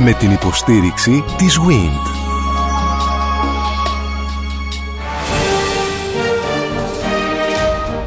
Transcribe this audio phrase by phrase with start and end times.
[0.00, 2.10] Με την υποστήριξη της WIND.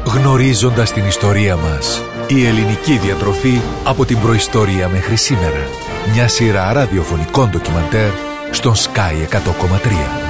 [0.04, 2.02] Γνωρίζοντας την ιστορία μας.
[2.28, 5.66] Η ελληνική διατροφή από την προϊστορία μέχρι σήμερα.
[6.12, 8.10] Μια σειρά ραδιοφωνικών ντοκιμαντέρ
[8.50, 10.22] στον Sky 100,3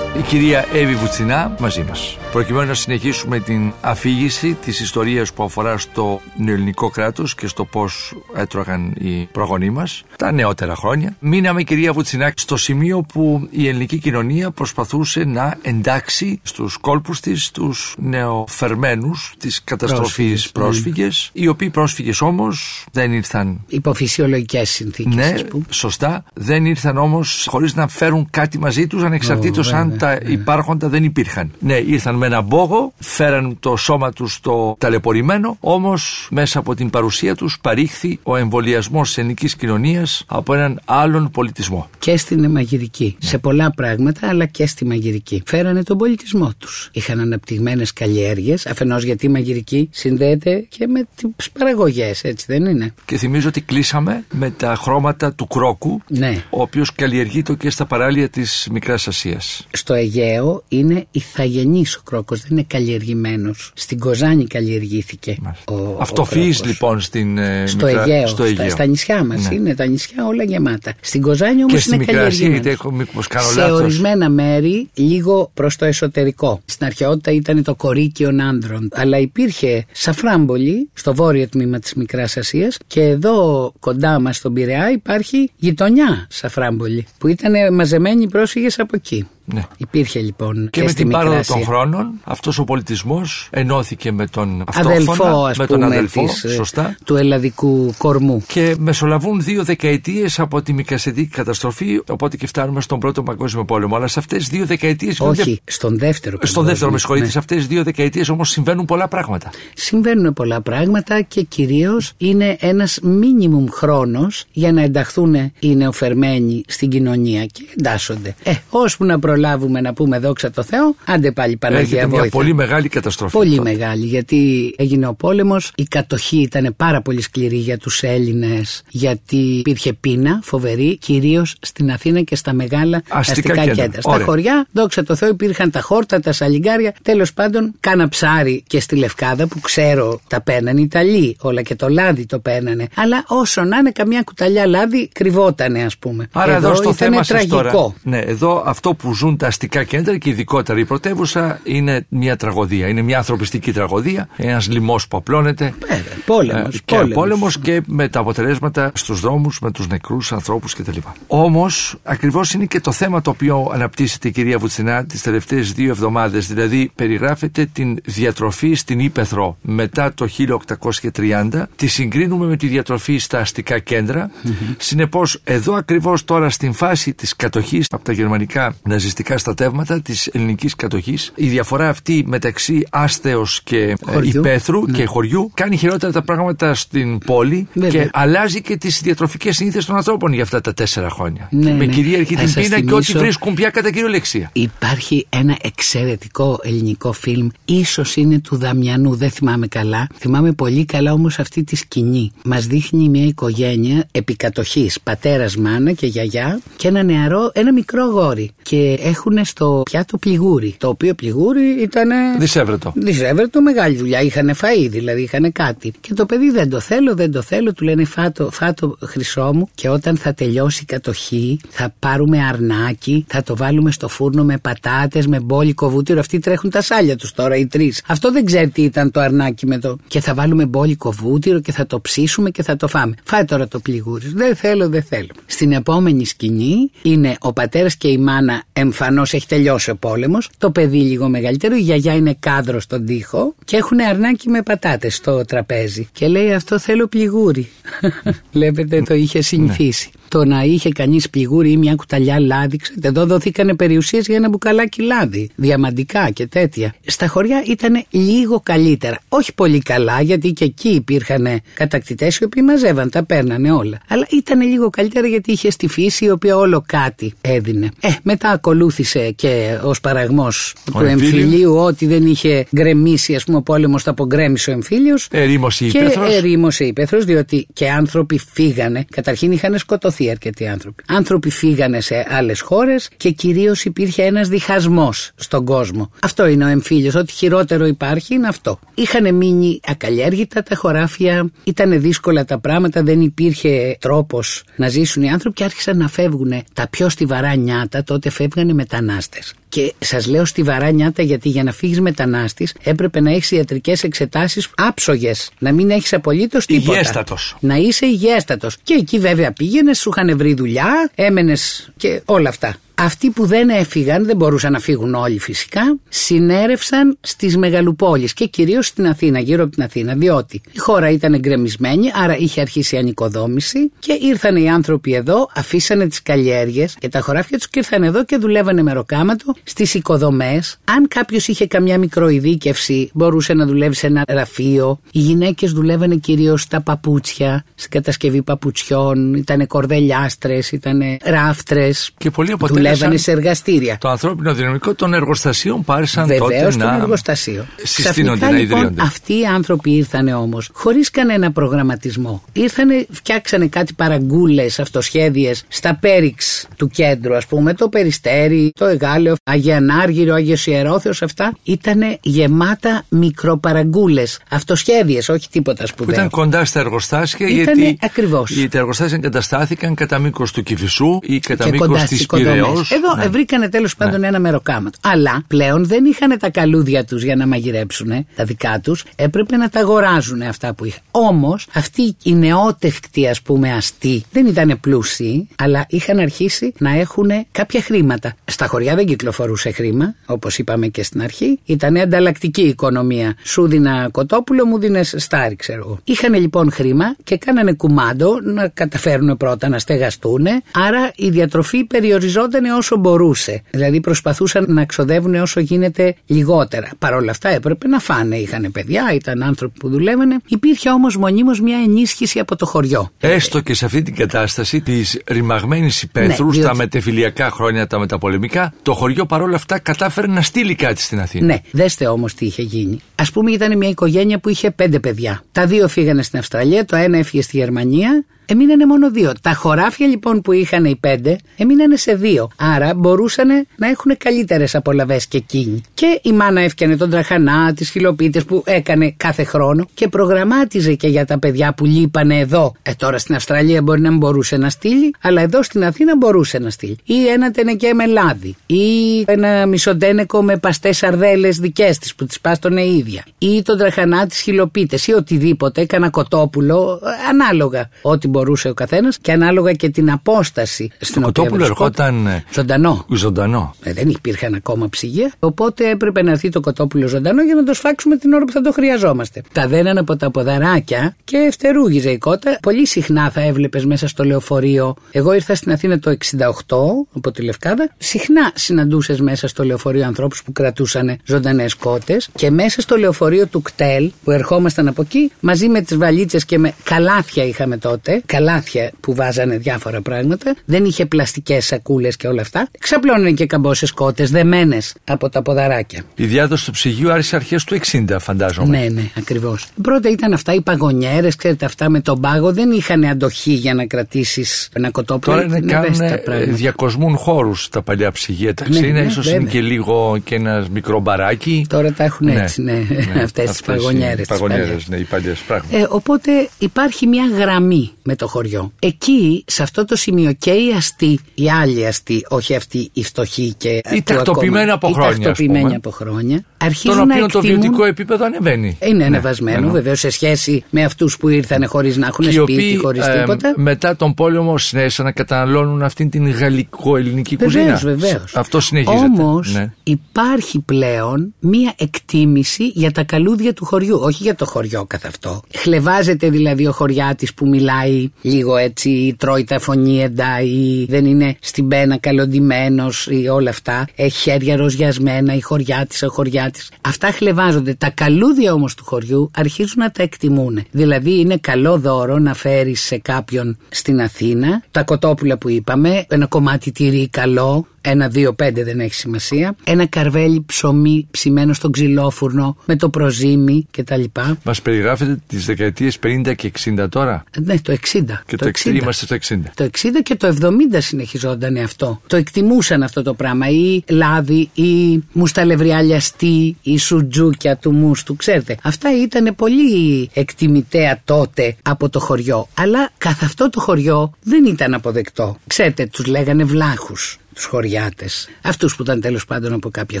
[0.18, 2.16] η κυρία Εύη Βουτσινά μαζί μας.
[2.36, 8.14] Προκειμένου να συνεχίσουμε την αφήγηση της ιστορίας που αφορά στο νεοελληνικό κράτος και στο πώς
[8.34, 11.16] έτρωγαν οι προγονείς μας τα νεότερα χρόνια.
[11.20, 17.50] Μείναμε κυρία Βουτσινά στο σημείο που η ελληνική κοινωνία προσπαθούσε να εντάξει στους κόλπους της
[17.50, 20.62] τους νεοφερμένους της καταστροφής ναι.
[20.62, 25.64] πρόσφυγες, οι οποίοι πρόσφυγες όμως δεν ήρθαν Υποφυσιολογικές συνθήκες ναι, ας πούμε.
[25.70, 26.24] σωστά.
[26.34, 30.32] Δεν ήρθαν όμως χωρίς να φέρουν κάτι μαζί τους, ανεξαρτήτως Ω, αν βέβαια, τα ναι.
[30.32, 31.52] υπάρχοντα δεν υπήρχαν.
[31.58, 36.90] Ναι, ήρθαν με ένα μπόγο, φέραν το σώμα τους στο ταλαιπωρημένο, όμως μέσα από την
[36.90, 41.88] παρουσία τους παρήχθη ο εμβολιασμός της ελληνικής κοινωνίας από έναν άλλον πολιτισμό.
[41.98, 43.16] Και στην μαγειρική.
[43.18, 45.42] Σε πολλά πράγματα, αλλά και στη μαγειρική.
[45.46, 46.90] Φέρανε τον πολιτισμό τους.
[46.92, 52.94] Είχαν αναπτυγμένες καλλιέργειες, αφενός γιατί η μαγειρική συνδέεται και με τις παραγωγές, έτσι δεν είναι;
[53.04, 56.44] Και θυμίζω ότι κλείσαμε με τα χρώματα του κρόκου, Ναι.
[56.50, 59.66] ο οποίος καλλιεργείται και στα παράλια της Μικράς Ασίας.
[59.70, 63.72] Στο Αιγαίο είναι ηθαγενής ο κρόκο, δεν είναι καλλιεργημένος.
[63.74, 65.36] Στην Κοζάνη καλλιεργήθηκε.
[65.68, 66.64] Ο, ο Αυτοφυή κρόκος.
[66.64, 69.54] λοιπόν στην ε, Στο Μικρά- Αιγαίο, στο Στα, στα νησιά μας Ναι.
[69.54, 70.94] είναι τα νησιά όλα γεμάτα.
[71.00, 72.62] Στην Κοζάνη όμως Και στη είναι Μικρά Ασία, καλλιεργημένος.
[72.64, 73.80] γιατί έχω μήπως κάνω Σε λάθος.
[73.80, 76.60] ορισμένα μέρη, λίγο προς το εσωτερικό.
[76.64, 78.88] Στην αρχαιότητα ήταν το κορίκιον άνδρων.
[78.92, 84.90] Αλλά υπήρχε σαφράμπολη στο βόρειο τμήμα της Μικράς Ασίας και εδώ κοντά μας στον Πειραιά
[84.90, 89.26] υπάρχει γειτονιά σαφράμπολη που ήταν μαζεμένοι πρόσφυγες από εκεί.
[89.54, 89.62] Ναι.
[89.76, 91.54] Υπήρχε λοιπόν Και, και, με στη την Μικρά πάροδο Ασία.
[91.54, 96.24] των χρόνων αυτός ο πολιτισμός ενώθηκε με τον Αδελφό, αυτόχθονα, ας με τον πούμε, αδελφό,
[96.24, 96.96] της, ε, σωστά.
[97.04, 98.44] του ελλαδικού κορμού.
[98.46, 103.96] Και μεσολαβούν δύο δεκαετίες από τη μικρασιατική καταστροφή, οπότε και φτάνουμε στον Πρώτο Παγκόσμιο Πόλεμο.
[103.96, 105.20] Αλλά σε αυτές τις δύο δεκαετίες.
[105.20, 106.38] Όχι, στον δεύτερο.
[106.42, 106.98] Στον δεύτερο, με παγκόσμιο.
[106.98, 107.32] συγχωρείτε, Ναι.
[107.32, 109.50] σε αυτές τις δύο δεκαετίες όμως συμβαίνουν πολλά πράγματα.
[109.74, 116.88] Συμβαίνουν πολλά πράγματα και κυρίως είναι ένας μίνιμουμ χρόνος για να ενταχθούν οι νεοφερμένοι στην
[116.88, 118.34] κοινωνία και εντάσσονται.
[118.42, 122.36] Ε, ώσπου να προλάβουμε να πούμε δόξα τω Θεώ, άντε πάλι Παναγία Έρχεται μια Βόηθα.
[122.36, 123.36] πολύ μεγάλη καταστροφή.
[123.36, 123.70] Πολύ τότε.
[123.70, 129.36] μεγάλη γιατί έγινε ο πόλεμος, η κατοχή ήταν πάρα πολύ σκληρή για τους Έλληνες γιατί
[129.36, 133.18] υπήρχε πείνα φοβερή κυρίως στην Αθήνα και στα μεγάλα Αστικά
[133.52, 133.74] αστικά κέντρα.
[133.82, 134.00] κέντρα.
[134.00, 134.24] Στα Ωραία.
[134.26, 136.94] χωριά, δόξα τω Θεώ, υπήρχαν τα χόρτα, τα σαλιγκάρια.
[137.02, 141.74] Τέλος πάντων, κάνα ψάρι και στη Λευκάδα που ξέρω τα παίρνανε οι Ιταλοί, όλα και
[141.74, 142.86] το λάδι το παίρνανε.
[142.96, 146.28] Αλλά όσο να είναι, καμιά κουταλιά λάδι κρυβότανε, ας πούμε.
[146.32, 147.56] Άρα εδώ, στο ήταν θέμα σας τραγικό.
[147.56, 152.36] τώρα, ναι, εδώ αυτό που ζουν τα αστικά κέντρα και ειδικότερα η πρωτεύουσα είναι μια
[152.36, 152.88] τραγωδία.
[152.88, 155.74] Είναι μια ανθρωπιστική τραγωδία, ένας λοιμός που απλώνεται.
[155.80, 157.14] Βέβαια, πόλεμος, Ε, και πόλεμος.
[157.14, 160.98] πόλεμος και με τα αποτελέσματα στους δρόμους, με τους νεκρούς ανθρώπους κτλ.
[161.26, 165.90] Όμως ακριβώς είναι και το θέμα το οποίο αναπτύσσεται η κυρία Βουτσινά τις τελευταίες δύο
[165.90, 166.46] εβδομάδες.
[166.46, 173.38] Δηλαδή περιγράφεται την διατροφή στην Ήπεθρο μετά το 1830, τη συγκρίνουμε με τη διατροφή στα
[173.38, 174.30] αστικά κέντρα.
[174.78, 180.74] Συνεπώς εδώ ακριβώς τώρα στην φάση της κατοχής από τα γερμανικά ναζιστικά στρατεύματα της ελληνικής
[180.76, 184.30] κατοχής η διαφορά αυτή μεταξύ άστεως και ε, Χωριού.
[184.38, 184.96] υπαίθρου Ναι.
[184.98, 187.90] και χωριού κάνει χειρότερα τα πράγματα στην πόλη Βέβαια.
[188.04, 191.48] και αλλάζει και τις διατροφικές συνήθειες των ανθρώπων για αυτά τα τέσσερα χρόνια.
[191.50, 191.92] Ναι, με ναι.
[191.92, 194.50] κυρίαρχη Θα την σας πείνα και ό,τι θυμίσω- βρίσκουν πια κατά κυριολεξία.
[194.52, 200.06] Υπάρχει ένα εξαιρετικό ελληνικό φιλμ, ίσως είναι του Δαμιανού, δεν θυμάμαι καλά.
[200.18, 202.32] Θυμάμαι πολύ καλά όμως αυτή τη σκηνή.
[202.44, 208.50] Μας δείχνει μια οικογένεια επικατοχής, πατέρας, μάνα και γιαγιά και ένα νεαρό, ένα μικρό γόρι.
[208.62, 212.08] Και έχουν στο πιάτο πληγούρι, το οποίο πληγούρι ήταν...
[212.38, 212.92] Δυσέβρετο.
[212.96, 214.20] Δυσέβρετο, μεγάλη δουλειά.
[214.20, 215.92] Είχαν φαΐ, δηλαδή είχαν κάτι.
[216.00, 217.72] Και το παιδί δεν το θέλω, δεν το θέλω.
[217.72, 219.68] Του λένε φάτο, φάτο χρυσό μου.
[219.74, 224.58] Και όταν θα τελειώσει η κατοχή, θα πάρουμε αρνάκι, θα το βάλουμε στο φούρνο με
[224.58, 226.20] πατάτες, με μπόλικο βούτυρο.
[226.20, 228.02] Αυτοί τρέχουν τα σάλια τους τώρα, οι τρεις.
[228.06, 229.96] Αυτό δεν ξέρει τι ήταν το αρνάκι με το.
[230.06, 233.14] Και θα βάλουμε μπόλικο βούτυρο και θα το ψήσουμε και θα το φάμε.
[233.24, 234.32] Φάει τώρα το πληγούρι.
[234.34, 235.28] Δεν θέλω, δεν θέλω.
[235.46, 240.50] Στην επόμενη σκηνή είναι ο πατέρας και η μάνα εμφανώς έχει τελειώσει ο πόλεμος.
[240.58, 245.14] Το παιδί λίγο μεγαλύτερο, η γιαγιά είναι κάδρο στον τοίχο και έχουν αρνάκι με πατάτες
[245.14, 246.08] στο τραπέζι.
[246.12, 247.68] Και λέει αυτό θέλω πληγούρι.
[248.52, 250.10] Βλέπετε το είχε συνηθίσει.
[250.28, 252.76] Το να είχε κανείς πληγούρι ή μια κουταλιά λάδι.
[252.76, 255.50] Ξέρετε, εδώ δοθήκανε περιουσίες για ένα μπουκαλάκι λάδι.
[255.54, 256.94] Διαμαντικά και τέτοια.
[257.06, 259.18] Στα χωριά ήταν λίγο καλύτερα.
[259.28, 264.00] Όχι πολύ καλά, γιατί και εκεί υπήρχαν κατακτητές οι οποίοι μαζεύαν, τα παίρνανε όλα.
[264.08, 267.90] Αλλά ήταν λίγο καλύτερα γιατί είχε στη φύση η οποία όλο κάτι έδινε.
[268.00, 273.62] Ε, μετά ακολούθησε και ως παραγμός του εμφυλίου ότι δεν είχε γκρεμίσει, ας πούμε, ο
[273.62, 275.28] πόλεμος, το απογκρέμισε ο εμφύλιος.
[275.30, 276.34] Ερήμωσε η Και ύπεθρος.
[276.34, 279.04] ερήμωσε η ύπεθρος, διότι και άνθρωποι φύγανε.
[279.10, 281.02] Καταρχήν είχαν σκοτωθεί αρκετοί άνθρωποι.
[281.08, 286.10] Άνθρωποι φύγανε σε άλλες χώρες και κυρίως υπήρχε ένας διχασμός στον κόσμο.
[286.22, 287.14] Αυτό είναι ο εμφύλιος.
[287.14, 288.78] Ό,τι χειρότερο υπάρχει είναι αυτό.
[288.94, 295.30] Είχαν μείνει ακαλλιέργητα τα χωράφια, ήταν δύσκολα τα πράγματα, δεν υπήρχε τρόπος να ζήσουν οι
[295.30, 298.02] άνθρωποι και άρχισαν να φεύγουν τα πιο στιβαρά νιάτα.
[298.02, 299.54] Τότε φεύγανε μετανάστες.
[299.68, 304.68] Και σας λέω στιβαρά νιάτα γιατί για να φύγεις μετανάστης έπρεπε να έχεις ιατρικές εξετάσεις
[304.76, 305.50] άψογες.
[305.58, 306.92] Να μην έχεις απολύτως τίποτα.
[306.92, 307.56] Υγιέστατος.
[307.60, 308.76] Να είσαι υγιέστατος.
[308.82, 312.76] Και εκεί βέβαια πήγαινες, σου είχαν βρει δουλειά, έμενες και όλα αυτά.
[312.98, 318.86] Αυτοί που δεν έφυγαν, δεν μπορούσαν να φύγουν όλοι φυσικά, συνέρευσαν στις μεγαλοπόλεις και κυρίως
[318.86, 322.98] στην Αθήνα, γύρω από την Αθήνα, διότι η χώρα ήταν εγκρεμισμένη, άρα είχε αρχίσει η
[322.98, 328.02] ανοικοδόμηση και ήρθαν οι άνθρωποι εδώ, αφήσανε τις καλλιέργειες και τα χωράφια τους και ήρθαν
[328.02, 330.78] εδώ και δουλεύανε μεροκάματο στις οικοδομές.
[330.84, 335.00] Αν κάποιος είχε καμιά μικροειδίκευση, μπορούσε να δουλεύει σε ένα γραφείο.
[335.12, 342.10] Οι γυναίκες δουλεύανε κυρίως στα παπούτσια, στην κατασκευή παπουτσιών, ήταν κορδελιάστρες, ήταν ράφτρες.
[342.18, 343.96] Και πολλοί Δουλεύανε αποτέλεσαν σε εργαστήρια.
[344.00, 347.66] το ανθρώπινο δυναμικό των εργοστασίων πάρησαν Βεβαίως τότε στον να εργοστασίο.
[347.82, 349.02] συστήνονται, Ξαφνικά, να λοιπόν, ιδρύονται.
[349.02, 352.42] αυτοί οι άνθρωποι ήρθαν όμως χωρίς κανένα προγραμματισμό.
[352.52, 359.34] Ήρθανε, φτιάξανε κάτι παραγκούλες αυτοσχέδιες στα πέριξ του κέντρου, ας πούμε, το Περιστέρι, το Εγάλεο,
[359.44, 364.38] Αγιανάργυρο, Άγιος Ιερόθεος, αυτά ήταν γεμάτα μικροπαραγκούλες.
[364.50, 366.14] Αυτοσχέδιες, όχι τίποτα που σπουδαίο.
[366.14, 368.50] ήταν κοντά στα εργοστάσια Ήτανε γιατί ακριβώς.
[368.50, 372.20] οι- τα εργοστάσια εγκαταστάθηκαν κατά μήκος του Κυφισού ή κατά και μήκος κοντά της στις
[372.20, 372.50] οικοδομέ.
[372.50, 372.75] Πυραιός.
[372.90, 374.98] Εδώ ε, βρήκανε τέλος πάντων ένα μεροκάματο.
[375.02, 379.04] Αλλά πλέον δεν είχαν τα καλούδια τους για να μαγειρέψουν τα δικά τους.
[379.16, 381.00] Έπρεπε να τα αγοράζουν αυτά που είχαν.
[381.10, 387.30] Όμως αυτοί οι νεότευκτοι, ας πούμε, αστεί δεν ήταν πλούσιοι, αλλά είχαν αρχίσει να έχουν
[387.52, 388.34] κάποια χρήματα.
[388.44, 391.58] Στα χωριά δεν κυκλοφορούσε χρήμα, όπως είπαμε και στην αρχή.
[391.64, 393.34] Ήταν ανταλλακτική οικονομία.
[393.44, 395.98] Σου δίνα κοτόπουλο, μου δίνες στάρι, ξέρω εγώ.
[396.04, 400.46] Είχαν λοιπόν χρήμα και κάνανε κουμάντο να καταφέρουν πρώτα να στεγαστούν.
[400.72, 403.62] Άρα η διατροφή περιοριζόταν όσο μπορούσε.
[403.70, 406.88] Δηλαδή προσπαθούσαν να ξοδεύουν όσο γίνεται λιγότερα.
[406.98, 408.36] Παρ' όλα αυτά έπρεπε να φάνε.
[408.36, 410.36] Είχαν παιδιά, ήταν άνθρωποι που δουλεύανε.
[410.48, 413.10] Υπήρχε όμως μονίμως μια ενίσχυση από το χωριό.
[413.20, 417.98] Έστω και σε αυτή την κατάσταση της ρημαγμένης υπαίθρου Ναι, στα διότι- μετεφιλιακά χρόνια, τα
[417.98, 421.46] μεταπολεμικά, το χωριό παρόλα αυτά κατάφερε να στείλει κάτι στην Αθήνα.
[421.46, 422.98] Ναι, δέστε όμως τι είχε γίνει.
[423.14, 425.42] Α πούμε, ήταν μια οικογένεια που είχε πέντε παιδιά.
[425.52, 428.24] Τα δύο φύγανε στην Αυστραλία, το ένα έφυγε στη Γερμανία.
[428.46, 429.32] Εμείνανε μόνο δύο.
[429.42, 432.50] Τα χωράφια λοιπόν που είχαν οι πέντε έμειναν σε δύο.
[432.56, 435.80] Άρα μπορούσαν να έχουν καλύτερες απολαυέ και εκείνοι.
[435.94, 441.08] Και η μάνα έφτιανε τον τραχανά, τις χιλοπίτες που έκανε κάθε χρόνο και προγραμμάτιζε και
[441.08, 442.72] για τα παιδιά που λείπανε εδώ.
[442.82, 446.58] Ε, τώρα στην Αυστραλία μπορεί να μην μπορούσε να στείλει, αλλά εδώ στην Αθήνα μπορούσε
[446.58, 446.96] να στείλει.
[447.04, 448.56] Ή ένα τενεκέ με λάδι.
[448.66, 448.84] Ή
[449.26, 453.24] ένα μισοτένεκο με παστές σαρδέλες δικές της που τις πάστονε η ίδια.
[453.38, 455.06] Ή τον τραχανά τη χιλοπίτες.
[455.06, 455.80] Ή οτιδήποτε.
[455.80, 457.00] Έκανα κοτόπουλο.
[457.04, 461.64] ε, Ανάλογα ό,τι μπορούσε ο καθένας και ανάλογα και την απόσταση στην Το οποία κοτόπουλο
[461.64, 462.14] βρισκόταν.
[462.14, 463.04] ερχόταν ε, Ζωντανό.
[463.10, 463.74] ζωντανό.
[463.82, 465.32] Ε, δεν υπήρχαν ακόμα ψυγεία.
[465.38, 468.60] Οπότε έπρεπε να έρθει το κοτόπουλο ζωντανό για να το σφάξουμε την ώρα που θα
[468.60, 469.42] το χρειαζόμαστε.
[469.52, 472.58] Τα δέναν από τα ποδαράκια και φτερούγιζε η κότα.
[472.62, 474.94] Πολύ συχνά θα έβλεπες μέσα στο λεωφορείο.
[475.10, 476.76] Εγώ ήρθα στην Αθήνα το 68
[477.14, 477.90] από τη Λευκάδα.
[477.98, 483.62] Συχνά συναντούσες μέσα στο λεωφορείο ανθρώπους που κρατούσαν ζωντανές κότες και μέσα στο λεωφορείο του
[483.62, 488.22] κτέλ που ερχόμασταν από εκεί μαζί με τις βαλίτσες και με καλάθια είχαμε τότε.
[488.26, 490.54] Καλάθια που βάζανε διάφορα πράγματα.
[490.64, 492.68] Δεν είχε πλαστικές σακούλες και όλα αυτά.
[492.78, 496.02] Ξαπλώνανε και καμπόσες κότες δεμένες από τα ποδαράκια.
[496.14, 498.78] Η διάδοση του ψυγείου άρχισε αρχές του 60, φαντάζομαι.
[498.78, 499.66] Ναι, ναι, ακριβώς.
[499.82, 503.86] Πρώτα ήταν αυτά οι παγωνιέρες, ξέρετε, αυτά με τον πάγο δεν είχαν αντοχή για να
[503.86, 505.34] κρατήσεις ένα κοτόπουλο.
[505.36, 506.52] Τώρα είναι Είναι ευαίσθητα κάνουν, πράγματα.
[506.52, 508.54] διακοσμούν χώρους τα παλιά ψυγεία.
[508.54, 509.52] Τα Ναι, ξύνα ναι, ίσως είναι βέβαια.
[509.52, 511.66] και λίγο και ένας μικρό μπαράκι.
[511.68, 512.82] Τώρα τα έχουν έτσι, ναι,
[513.24, 514.88] αυτές τις παγωνιέρες, Οι τις παγωνιέρες, παλιές.
[514.88, 515.76] ναι, οι παλιές πράγματι.
[515.76, 518.72] Ε, οπότε υπάρχει μια γραμμή με το χωριό.
[518.78, 523.54] Εκεί, σε αυτό το σημείο και οι αστεί, οι άλλοι αστεί, όχι αυτοί οι φτωχοί
[523.58, 525.74] και Οι που τακτοποιημένοι ακόμα- από οι χρόνια, ας τακτοποιημένοι πούμε.
[525.76, 527.60] από χρόνια, αρχίζουν τον να οποίο το εκτιμούν...
[527.60, 528.78] βιωτικό επίπεδο ανεβαίνει.
[528.82, 529.72] Είναι Ναι, ανεβασμένο εννοώ.
[529.72, 533.06] βεβαίως σε σχέση με αυτούς που ήρθαν χωρίς να έχουν Και οι σπίτι, οποίοι χωρίς
[533.06, 533.52] ε, τίποτα.
[533.56, 537.94] μετά τον πόλεμο συνέχισαν να καταναλώνουν αυτήν την γαλλικο-ελληνική Βεβαίως, κουζίνα.
[537.96, 538.36] βεβαίως.
[538.36, 539.04] Αυτό συνεχίζεται.
[539.04, 539.72] Όμως Ναι.
[539.82, 545.42] υπάρχει πλέον μία εκτίμηση για τα καλούδια του χωριού, όχι για το χωριό καθ' αυτό.
[545.56, 551.36] Χλεβάζεται δηλαδή ο χωριάτης που μιλάει λίγο έτσι, ή τρώει τα φωνήεντα ή δεν είναι
[551.40, 553.86] στην πένα καλοντημένος ή όλα αυτά.
[553.96, 556.08] Έχει χέρια ροζιασμένα, η χωριάτης, ο
[556.56, 556.70] χωριάτης.
[556.80, 557.74] Αυτά χλεβάζονται.
[557.74, 560.64] Τα καλούδια όμως του χωριού αρχίζουν να τα εκτιμούν.
[560.70, 566.26] Δηλαδή είναι καλό δώρο να φέρεις σε κάποιον στην Αθήνα τα κοτόπουλα που είπαμε, ένα
[566.26, 569.56] κομμάτι τυρί καλό, ένα, δύο, πέντε δεν έχει σημασία.
[569.64, 574.02] Ένα καρβέλι ψωμί ψημένο στον ξυλόφουρνο με το προζύμι κτλ.
[574.42, 578.04] Μας περιγράφετε τις δεκαετίες 50 και 60 τώρα; Ναι, το 60.
[578.26, 578.66] Και το, 60.
[578.66, 579.40] είμαστε στο 60.
[579.54, 582.00] Το 60 και το 70 συνεχιζόταν αυτό.
[582.06, 583.48] Το εκτιμούσαν αυτό το πράγμα.
[583.48, 588.16] Ή λάδι, ή μουσταλευριά λιαστή, ή σουτζούκια του μουστου.
[588.16, 592.48] Ξέρετε, αυτά ήταν πολύ εκτιμητέα τότε από το χωριό.
[592.54, 595.36] Αλλά καθ' αυτό το χωριό δεν ήταν αποδεκτό.
[595.46, 598.28] Ξέρετε, τους λέγανε βλάχους τους χωριάτες.
[598.42, 600.00] Αυτούς που ήταν τέλος πάντων από κάποια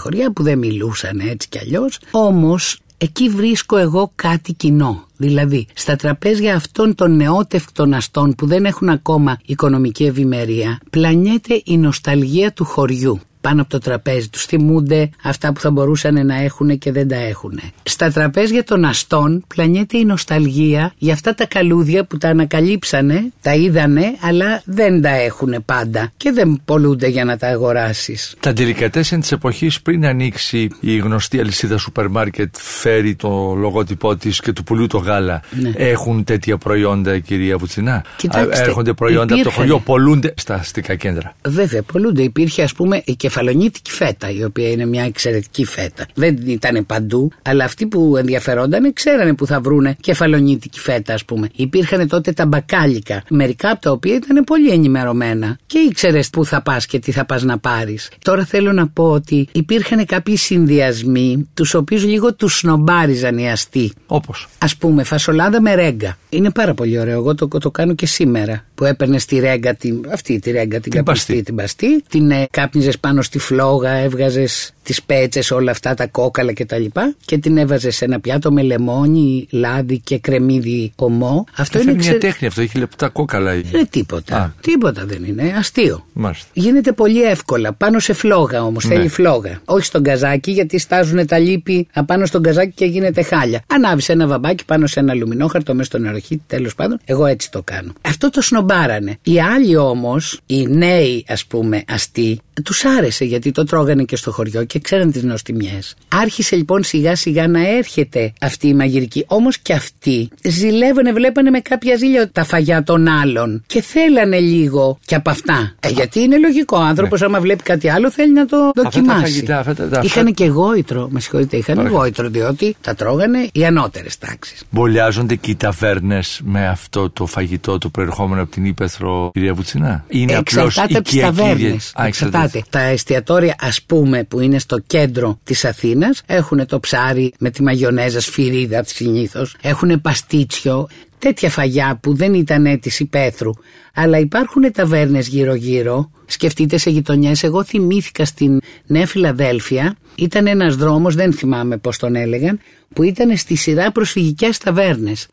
[0.00, 1.98] χωριά που δεν μιλούσαν έτσι κι αλλιώς.
[2.10, 5.04] Όμως εκεί βρίσκω εγώ κάτι κοινό.
[5.16, 11.78] Δηλαδή, στα τραπέζια αυτών των νεότευκτων αστών που δεν έχουν ακόμα οικονομική ευημερία, πλανιέται η
[11.78, 16.78] νοσταλγία του χωριού πάνω από το τραπέζι τους θυμούνται αυτά που θα μπορούσαν να έχουν
[16.78, 17.60] και δεν τα έχουν.
[17.82, 23.54] Στα τραπέζια των αστών πλανιέται η νοσταλγία για αυτά τα καλούδια που τα ανακαλύψανε, τα
[23.54, 28.34] είδανε, αλλά δεν τα έχουν πάντα και δεν πολλούνται για να τα αγοράσεις.
[28.40, 34.40] Τα τελικατέσεν της εποχής πριν ανοίξει η γνωστή αλυσίδα σούπερ μάρκετ φέρει το λογότυπό της
[34.40, 35.42] και του πουλού το γάλα.
[35.50, 35.72] Ναι.
[35.76, 39.52] Έχουν τέτοια προϊόντα κυρία Βουτσινά; Κοιτάξτε, Α, Έρχονται προϊόντα από το υπήρχαν.
[39.60, 41.36] χωριό, πολλούνται στα αστικά κέντρα.
[41.46, 42.22] Βέβαια, πολλούνται.
[42.22, 46.06] Υπήρχε, ας πούμε, η κεφαλονίτικη φέτα, η οποία είναι μια εξαιρετική φέτα.
[46.14, 51.48] Δεν ήταν παντού, αλλά αυτοί που ενδιαφερόνταν ξέρανε που θα βρούνε κεφαλονίτικη φέτα, ας πούμε.
[51.56, 56.62] Υπήρχαν τότε τα μπακάλικα, μερικά από τα οποία ήταν πολύ ενημερωμένα και ήξερες πού θα
[56.62, 58.10] πας και τι θα πας να πάρεις.
[58.24, 63.92] Τώρα θέλω να πω ότι υπήρχαν κάποιοι συνδυασμοί, τους οποίους λίγο τους σνομπάριζαν οι αστεί.
[64.06, 66.16] Όπως; Α πούμε, φασολάδα με ρέγγα.
[66.28, 67.14] Είναι πάρα πολύ ωραίο.
[67.14, 68.64] Εγώ το, το κάνω και σήμερα.
[68.76, 71.42] Που έπαιρνε τη ρέγγα, την, αυτή τη ρέγγα, την, Την καπνιστή, παστή.
[71.44, 76.52] την παστή, την ε, κάπνιζες πάνω στη φλόγα, έβγαζες τις πέτσες, όλα αυτά, τα κόκαλα
[76.52, 76.84] κτλ.
[77.24, 81.44] Και την έβαζες σε ένα πιάτο με λεμόνι, λάδι και κρεμμύδι ομό.
[81.56, 83.54] Αυτό Είναι είναι, μια ξε- τέχνη αυτό, έχει λεπτά κόκαλα.
[83.54, 84.36] η- είναι τίποτα.
[84.36, 84.50] Α.
[84.60, 85.54] Τίποτα δεν είναι.
[85.58, 86.06] Αστείο.
[86.12, 86.46] Μάλιστα.
[86.52, 87.72] Γίνεται πολύ εύκολα.
[87.72, 88.84] Πάνω σε φλόγα όμως.
[88.84, 88.94] Ναι.
[88.94, 89.60] Θέλει φλόγα.
[89.64, 93.62] Όχι στον καζάκι, γιατί στάζουν τα λίπη απάνω στον καζάκι και γίνεται χάλια.
[93.66, 97.00] Ανάβεις ένα βαμπάκι πάνω σε ένα αλουμινόχαρτο μέσα στο νεροχύτη, τέλος πάντων.
[97.04, 97.92] Εγώ έτσι το κάνω.
[98.00, 99.18] Αυτό το σνομπάρανε.
[99.22, 104.30] Οι άλλοι όμως, οι νέοι ας πούμε αστεί, τους άρεσε γιατί το τρώγανε και στο
[104.32, 105.94] χωριό και ξέραν τις νοστιμιές.
[106.08, 109.24] Άρχισε λοιπόν σιγά σιγά να έρχεται αυτή η μαγειρική.
[109.26, 114.98] Όμως και αυτοί ζηλεύανε, βλέπανε με κάποια ζήλια τα φαγιά των άλλων και θέλανε λίγο
[115.06, 115.74] και από αυτά.
[115.80, 116.76] Ε, γιατί είναι λογικό.
[116.76, 119.18] Ο άνθρωπος, άμα βλέπει κάτι άλλο, θέλει να το δοκιμάσει.
[119.20, 119.26] Ναι.
[119.26, 122.00] φαγητά, αυτά τα- Είχαν και γόητρο, με συγχωρείτε, είχαν Παρακαλώ.
[122.00, 124.62] γόητρο, διότι τα τρώγανε οι ανώτερες τάξεις.
[124.70, 130.04] Μπολιάζονται και οι ταβέρνες με αυτό το φαγητό το προερχόμενο από την Ήπεθρο, κυρία Βουτσινά;
[130.08, 131.92] Είναι απλώς Εξαρτάται από τις ταβέρνες.
[132.06, 132.62] Εξαρτάται.
[132.70, 137.62] Τα εστιατόρια, ας πούμε, που είναι στο κέντρο της Αθήνας, έχουν το ψάρι με τη
[137.62, 139.56] μαγιονέζα σφυρίδα συνήθως.
[139.60, 140.88] Έχουν παστίτσιο.
[141.18, 143.50] Τέτοια φαγιά που δεν ήταν της υπαίθρου.
[143.94, 146.10] Αλλά υπάρχουν ταβέρνες γύρω-γύρω.
[146.26, 147.42] Σκεφτείτε σε γειτονιές.
[147.42, 149.96] Εγώ θυμήθηκα στην Νέα Φιλαδέλφια.
[150.14, 152.60] Ήταν ένας δρόμος, δεν θυμάμαι πώς τον έλεγαν,
[152.94, 155.26] που ήταν στη σειρά προσφυγικές ταβέρνες.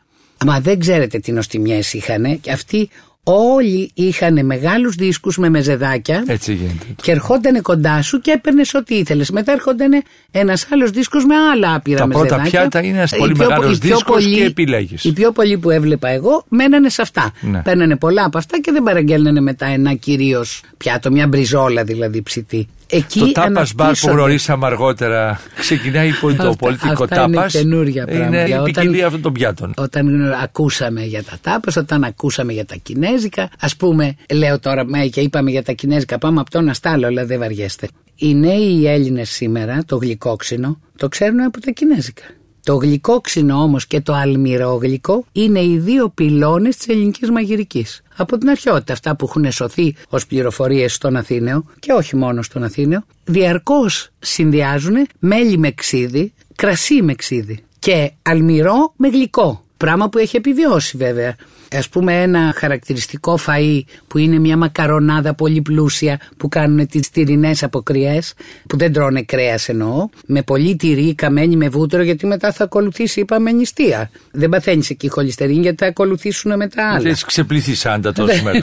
[0.46, 2.90] Μα δεν ξέρετε τι νοστιμιές είχανε και αυτοί
[3.24, 6.86] όλοι είχαν μεγάλους δίσκους με μεζεδάκια Έτσι γίνεται.
[7.02, 9.30] και ερχόντανε κοντά σου και έπαιρνες ό,τι ήθελες.
[9.30, 12.60] Μετά έρχονταν ένας άλλος δίσκος με άλλα άπειρα Τα πρώτα μεζεδάκια.
[12.60, 15.04] πιάτα είναι ένας Οι πολύ πιο- μεγάλος οι πιο δίσκος πολλοί- και επιλέγεις.
[15.04, 17.32] Οι πιο πολλοί που έβλεπα εγώ μένανε σε αυτά.
[17.42, 17.62] Ναι.
[17.62, 22.68] Παίρνανε πολλά από αυτά και δεν παραγγέλνανε μετά ένα κυρίως πιάτο, μια μπριζόλα δηλαδή ψητή.
[22.96, 24.14] Εκεί Το τάπας μπαρ που αναπτύσσονται.
[24.14, 27.52] γνωρίσαμε αργότερα ξεκινάει υπό το Αυτά- πολιτικό αυτά είναι τάπας.
[27.54, 28.28] καινούρια πράγματα.
[28.28, 29.74] Είναι η Όταν- ποικιλία αυτών των πιάτων.
[29.78, 35.06] Όταν ακούσαμε για τα τάπες, όταν ακούσαμε για τα κινέζικα, ας πούμε, λέω τώρα με
[35.06, 37.88] και είπαμε για τα κινέζικα, πάμε από το ένα στα άλλο, αλλά δεν βαριέστε.
[38.16, 42.24] Οι νέοι οι Έλληνες σήμερα, το γλυκόξινο, το ξέρουν από τα κινέζικα.
[42.64, 48.02] Το γλυκόξινο όμως και το αλμυρόγλυκο είναι οι δύο πυλώνες της ελληνικής μαγειρικής.
[48.16, 52.64] Από την αρχαιότητα, αυτά που έχουν σωθεί ως πληροφορίες στον Αθήναιο και όχι μόνο στον
[52.64, 59.64] Αθήναιο, διαρκώς συνδυάζουν μέλι με ξύδι, κρασί με ξύδι και αλμυρό με γλυκό.
[59.78, 61.36] Πράγμα που έχει επιβιώσει βέβαια.
[61.72, 67.64] Α πούμε ένα χαρακτηριστικό φαΐ που είναι μια μακαρονάδα πολύ πλούσια που κάνουν τις τυρινές
[67.64, 68.34] αποκριές,
[68.68, 73.20] που δεν τρώνε κρέας εννοώ, με πολύ τυρί, καμένη με βούτυρο, γιατί μετά θα ακολουθήσει,
[73.20, 74.10] είπαμε, νηστεία.
[74.32, 77.02] Δεν παθαίνεις εκεί χολυστερίνη, γιατί θα ακολουθήσουν μετά άλλα.
[77.02, 78.60] Δεν ξεπληθεί άντα τόσε μέρε.